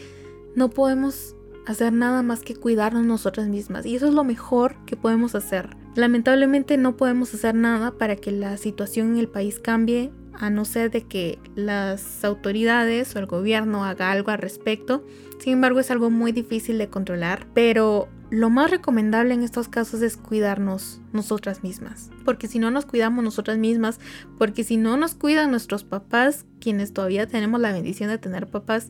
no 0.56 0.70
podemos 0.70 1.36
hacer 1.66 1.94
nada 1.94 2.24
más 2.24 2.42
que 2.42 2.56
cuidarnos 2.56 3.06
nosotras 3.06 3.48
mismas 3.48 3.86
y 3.86 3.96
eso 3.96 4.08
es 4.08 4.14
lo 4.14 4.24
mejor 4.24 4.76
que 4.86 4.96
podemos 4.96 5.36
hacer. 5.36 5.76
Lamentablemente 5.96 6.78
no 6.78 6.98
podemos 6.98 7.34
hacer 7.34 7.56
nada 7.56 7.92
para 7.98 8.16
que 8.16 8.32
la 8.32 8.58
situación 8.58 9.14
en 9.14 9.18
el 9.18 9.28
país 9.28 9.60
cambie 9.60 10.12
a 10.34 10.50
no 10.50 10.66
ser 10.66 10.92
de 10.92 11.04
que 11.04 11.40
las 11.56 12.24
autoridades 12.26 13.16
o 13.16 13.20
el 13.20 13.28
gobierno 13.28 13.86
haga 13.86 14.12
algo 14.12 14.32
al 14.32 14.40
respecto. 14.40 15.06
Sin 15.40 15.54
embargo, 15.54 15.80
es 15.80 15.92
algo 15.92 16.10
muy 16.10 16.32
difícil 16.32 16.78
de 16.78 16.90
controlar, 16.90 17.48
pero 17.54 18.08
lo 18.32 18.50
más 18.50 18.72
recomendable 18.72 19.36
en 19.36 19.44
estos 19.44 19.68
casos 19.68 20.02
es 20.02 20.18
cuidarnos 20.18 21.02
nosotras 21.12 21.62
mismas. 21.62 22.10
Porque 22.26 22.48
si 22.48 22.58
no 22.58 22.72
nos 22.72 22.86
cuidamos 22.86 23.24
nosotras 23.24 23.60
mismas, 23.60 24.00
porque 24.40 24.64
si 24.64 24.78
no 24.78 24.98
nos 24.98 25.14
cuidan 25.14 25.52
nuestros 25.52 25.84
papás, 25.84 26.46
quienes 26.60 26.94
todavía 26.94 27.28
tenemos 27.28 27.62
la 27.62 27.72
bendición 27.72 28.10
de 28.10 28.18
tener 28.18 28.48
papás, 28.48 28.90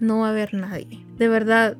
no 0.00 0.20
va 0.20 0.28
a 0.28 0.30
haber 0.30 0.54
nadie. 0.54 1.06
De 1.16 1.28
verdad, 1.28 1.76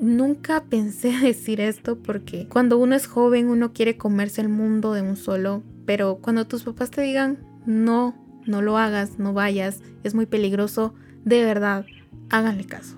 nunca 0.00 0.64
pensé 0.64 1.16
decir 1.22 1.60
esto 1.60 1.98
porque 1.98 2.48
cuando 2.48 2.78
uno 2.78 2.96
es 2.96 3.06
joven 3.06 3.48
uno 3.48 3.72
quiere 3.72 3.96
comerse 3.96 4.40
el 4.40 4.48
mundo 4.48 4.92
de 4.94 5.02
un 5.02 5.16
solo, 5.16 5.62
pero 5.86 6.16
cuando 6.16 6.46
tus 6.46 6.64
papás 6.64 6.90
te 6.90 7.02
digan 7.02 7.38
no, 7.66 8.14
no 8.46 8.62
lo 8.62 8.78
hagas, 8.78 9.18
no 9.18 9.32
vayas, 9.32 9.80
es 10.02 10.14
muy 10.14 10.26
peligroso, 10.26 10.94
de 11.24 11.44
verdad, 11.44 11.84
háganle 12.30 12.64
caso. 12.64 12.96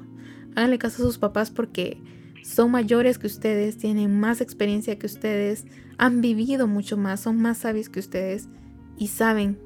Háganle 0.55 0.79
caso 0.79 1.03
a 1.03 1.07
sus 1.07 1.19
papás 1.19 1.51
porque 1.51 2.01
son 2.45 2.71
mayores 2.71 3.19
que 3.19 3.27
ustedes, 3.27 3.77
tienen 3.77 4.19
más 4.19 4.41
experiencia 4.41 4.99
que 4.99 5.07
ustedes, 5.07 5.67
han 5.99 6.21
vivido 6.21 6.67
mucho 6.67 6.97
más, 6.97 7.21
son 7.21 7.41
más 7.41 7.59
sabios 7.59 7.89
que 7.89 8.01
ustedes 8.01 8.49
y 8.97 9.09
saben 9.09 9.59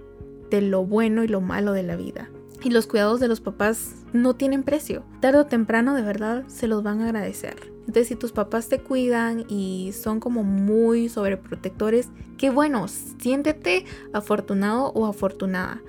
de 0.51 0.63
lo 0.63 0.85
bueno 0.85 1.25
y 1.25 1.29
lo 1.29 1.41
malo 1.41 1.73
de 1.73 1.83
la 1.83 1.97
vida. 1.97 2.31
Y 2.63 2.71
los 2.71 2.87
cuidados 2.87 3.21
de 3.21 3.29
los 3.29 3.41
papás 3.41 3.95
no 4.13 4.35
tienen 4.35 4.63
precio. 4.63 5.05
Tarde 5.21 5.39
o 5.39 5.47
temprano 5.47 5.95
de 5.95 6.03
verdad 6.03 6.45
se 6.49 6.67
los 6.67 6.83
van 6.83 7.01
a 7.01 7.07
agradecer. 7.07 7.73
Entonces 7.81 8.09
si 8.09 8.17
tus 8.17 8.33
papás 8.33 8.69
te 8.69 8.81
cuidan 8.81 9.45
y 9.49 9.93
son 9.93 10.19
como 10.19 10.43
muy 10.43 11.09
sobreprotectores, 11.09 12.09
qué 12.37 12.51
bueno, 12.51 12.89
siéntete 12.89 13.85
afortunado 14.13 14.89
o 14.89 15.07
afortunada. 15.07 15.81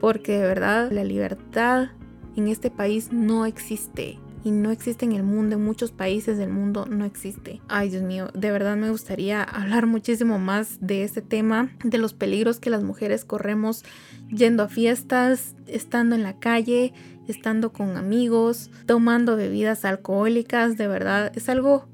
Porque 0.00 0.32
de 0.38 0.46
verdad 0.46 0.90
la 0.90 1.04
libertad 1.04 1.90
en 2.36 2.48
este 2.48 2.70
país 2.70 3.12
no 3.12 3.46
existe 3.46 4.18
y 4.46 4.52
no 4.52 4.70
existe 4.70 5.04
en 5.04 5.10
el 5.10 5.24
mundo, 5.24 5.56
en 5.56 5.64
muchos 5.64 5.90
países 5.90 6.38
del 6.38 6.50
mundo 6.50 6.86
no 6.86 7.04
existe. 7.04 7.60
Ay 7.66 7.90
Dios 7.90 8.04
mío, 8.04 8.28
de 8.32 8.52
verdad 8.52 8.76
me 8.76 8.90
gustaría 8.90 9.42
hablar 9.42 9.86
muchísimo 9.86 10.38
más 10.38 10.78
de 10.80 11.02
este 11.02 11.20
tema, 11.20 11.70
de 11.82 11.98
los 11.98 12.14
peligros 12.14 12.60
que 12.60 12.70
las 12.70 12.84
mujeres 12.84 13.24
corremos 13.24 13.84
yendo 14.30 14.62
a 14.64 14.68
fiestas, 14.68 15.54
estando 15.66 16.14
en 16.14 16.22
la 16.22 16.38
calle, 16.38 16.92
estando 17.28 17.72
con 17.72 17.96
amigos, 17.96 18.70
tomando 18.86 19.36
bebidas 19.36 19.84
alcohólicas, 19.84 20.76
de 20.76 20.88
verdad 20.88 21.32
es 21.34 21.48
algo 21.48 21.86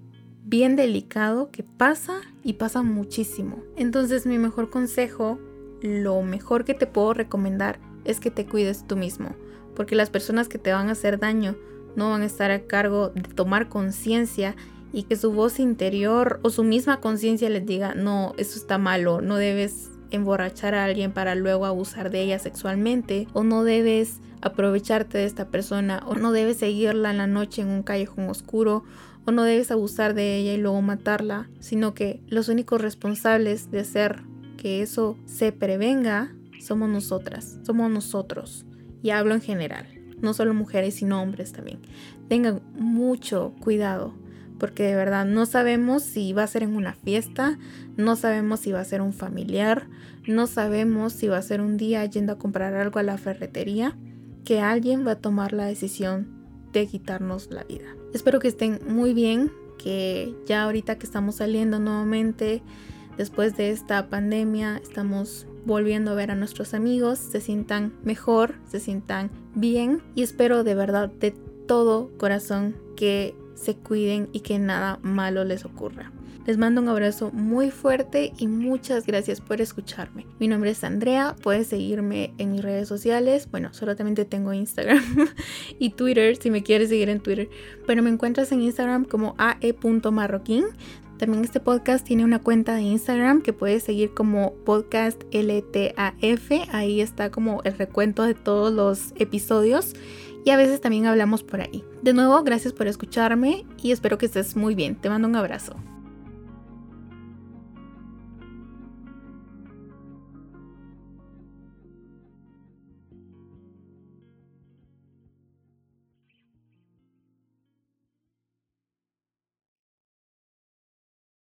bien 0.45 0.77
delicado 0.77 1.51
que 1.51 1.63
pasa 1.63 2.21
y 2.43 2.55
pasa 2.55 2.83
muchísimo. 2.83 3.63
Entonces 3.77 4.27
mi 4.27 4.39
mejor 4.39 4.71
consejo, 4.71 5.39
lo 5.81 6.23
mejor 6.23 6.65
que 6.65 6.75
te 6.75 6.87
puedo 6.87 7.15
recomendar 7.15 7.79
es 8.05 8.21
que 8.21 8.31
te 8.31 8.47
cuides 8.47 8.87
tú 8.87 8.97
mismo, 8.97 9.35
porque 9.75 9.95
las 9.95 10.11
personas 10.11 10.49
que 10.49 10.59
te 10.59 10.73
van 10.73 10.89
a 10.89 10.93
hacer 10.93 11.19
daño 11.19 11.57
no 11.97 12.11
van 12.11 12.23
a 12.23 12.27
estar 12.27 12.51
a 12.51 12.67
cargo 12.67 13.11
de 13.11 13.23
tomar 13.23 13.69
conciencia 13.69 14.57
y 14.93 15.05
que 15.05 15.17
su 15.17 15.33
voz 15.33 15.59
interior 15.59 16.41
o 16.43 16.51
su 16.51 16.65
misma 16.65 17.01
conciencia 17.01 17.49
les 17.49 17.65
diga, 17.65 17.95
no, 17.95 18.35
eso 18.37 18.59
está 18.59 18.79
malo, 18.79 19.21
no 19.21 19.37
debes 19.37 19.91
emborrachar 20.13 20.75
a 20.75 20.85
alguien 20.85 21.13
para 21.13 21.35
luego 21.35 21.67
abusar 21.67 22.11
de 22.11 22.23
ella 22.23 22.39
sexualmente 22.39 23.29
o 23.33 23.43
no 23.45 23.65
debes 23.65 24.21
aprovecharte 24.41 25.19
de 25.19 25.25
esta 25.25 25.49
persona 25.49 26.03
o 26.07 26.15
no 26.15 26.33
debes 26.33 26.59
seguirla 26.59 27.11
en 27.11 27.19
la 27.19 27.27
noche 27.27 27.63
en 27.63 27.69
un 27.69 27.83
callejón 27.83 28.29
oscuro 28.29 28.85
o 29.25 29.31
no 29.31 29.45
debes 29.45 29.71
abusar 29.71 30.15
de 30.15 30.37
ella 30.37 30.53
y 30.55 30.59
luego 30.59 30.83
matarla, 30.83 31.49
sino 31.61 31.95
que 31.95 32.21
los 32.29 32.49
únicos 32.49 32.81
responsables 32.81 33.71
de 33.71 33.81
hacer 33.81 34.23
que 34.57 34.83
eso 34.83 35.17
se 35.27 35.53
prevenga 35.53 36.35
somos 36.61 36.89
nosotras, 36.89 37.59
somos 37.65 37.91
nosotros. 37.91 38.65
Y 39.03 39.11
hablo 39.11 39.35
en 39.35 39.41
general 39.41 40.03
no 40.23 40.33
solo 40.33 40.55
mujeres, 40.55 40.95
sino 40.95 41.21
hombres 41.21 41.53
también. 41.53 41.81
Tengan 42.29 42.63
mucho 42.79 43.53
cuidado, 43.61 44.15
porque 44.63 44.85
de 44.85 44.95
verdad 44.95 45.27
no 45.27 45.45
sabemos 45.45 46.05
si 46.05 46.33
va 46.33 46.45
a 46.45 46.47
ser 46.47 46.63
en 46.63 46.77
una 46.77 46.93
fiesta, 46.93 47.59
no 47.97 48.15
sabemos 48.15 48.61
si 48.61 48.71
va 48.71 48.79
a 48.79 48.85
ser 48.85 49.03
un 49.03 49.13
familiar, 49.13 49.89
no 50.25 50.47
sabemos 50.47 51.15
si 51.15 51.27
va 51.27 51.39
a 51.39 51.43
ser 51.43 51.61
un 51.61 51.77
día 51.77 52.05
yendo 52.05 52.35
a 52.35 52.39
comprar 52.39 52.73
algo 52.75 53.01
a 53.01 53.03
la 53.03 53.19
ferretería, 53.19 53.97
que 54.45 54.61
alguien 54.61 55.05
va 55.05 55.11
a 55.11 55.19
tomar 55.19 55.53
la 55.53 55.65
decisión 55.65 56.29
de 56.73 56.87
quitarnos 56.87 57.51
la 57.51 57.65
vida. 57.65 57.97
Espero 58.15 58.39
que 58.39 58.47
estén 58.47 58.79
muy 58.87 59.15
bien, 59.15 59.51
que 59.83 60.33
ya 60.47 60.63
ahorita 60.63 60.97
que 60.97 61.07
estamos 61.07 61.35
saliendo 61.35 61.81
nuevamente 61.81 62.63
después 63.17 63.57
de 63.57 63.73
esta 63.73 64.11
pandemia, 64.11 64.77
estamos 64.77 65.49
volviendo 65.67 66.13
a 66.13 66.15
ver 66.15 66.31
a 66.31 66.37
nuestros 66.37 66.73
amigos, 66.73 67.19
se 67.19 67.41
sientan 67.41 67.95
mejor, 68.05 68.55
se 68.69 68.79
sientan 68.79 69.29
bien 69.57 70.03
y 70.15 70.23
espero 70.23 70.63
de 70.63 70.77
verdad 70.77 71.11
de 71.11 71.33
todo 71.67 72.17
corazón 72.17 72.77
que 72.95 73.35
se 73.55 73.75
cuiden 73.77 74.29
y 74.33 74.41
que 74.41 74.59
nada 74.59 74.99
malo 75.03 75.45
les 75.45 75.65
ocurra. 75.65 76.13
Les 76.45 76.59
mando 76.59 76.81
un 76.81 76.89
abrazo 76.89 77.31
muy 77.33 77.71
fuerte 77.71 78.33
y 78.37 78.49
muchas 78.49 79.07
gracias 79.07 79.41
por 79.41 79.61
escucharme. 79.61 80.27
Mi 80.41 80.49
nombre 80.49 80.71
es 80.71 80.83
Andrea, 80.83 81.37
puedes 81.41 81.69
seguirme 81.69 82.35
en 82.39 82.51
mis 82.51 82.63
redes 82.63 82.89
sociales. 82.89 83.49
Bueno, 83.49 83.73
solamente 83.73 84.25
tengo 84.25 84.53
Instagram 84.53 85.03
y 85.79 85.91
Twitter 85.91 86.37
si 86.37 86.51
me 86.51 86.65
quieres 86.65 86.89
seguir 86.89 87.11
en 87.11 87.21
Twitter, 87.21 87.49
pero 87.87 88.03
me 88.03 88.11
encuentras 88.11 88.51
en 88.51 88.61
Instagram 88.61 89.05
como 89.05 89.37
ae.marroquín. 89.39 90.65
También 91.17 91.45
este 91.45 91.61
podcast 91.61 92.05
tiene 92.05 92.25
una 92.25 92.41
cuenta 92.41 92.75
de 92.75 92.83
Instagram 92.83 93.43
que 93.43 93.53
puedes 93.53 93.85
seguir 93.85 94.13
como 94.13 94.55
podcast 94.65 95.23
LTAF. 95.33 96.51
Ahí 96.73 97.01
está 97.01 97.31
como 97.31 97.63
el 97.63 97.79
recuento 97.79 98.25
de 98.25 98.35
todos 98.35 98.73
los 98.73 99.13
episodios 99.21 99.95
y 100.45 100.51
a 100.51 100.57
veces 100.57 100.81
también 100.81 101.07
hablamos 101.07 101.43
por 101.43 101.61
ahí. 101.61 101.85
De 102.03 102.13
nuevo, 102.13 102.43
gracias 102.43 102.73
por 102.73 102.87
escucharme 102.87 103.65
y 103.83 103.93
espero 103.93 104.19
que 104.19 104.27
estés 104.27 104.57
muy 104.57 104.75
bien. 104.75 104.97
Te 104.97 105.09
mando 105.09 105.29
un 105.29 105.37
abrazo. 105.37 105.77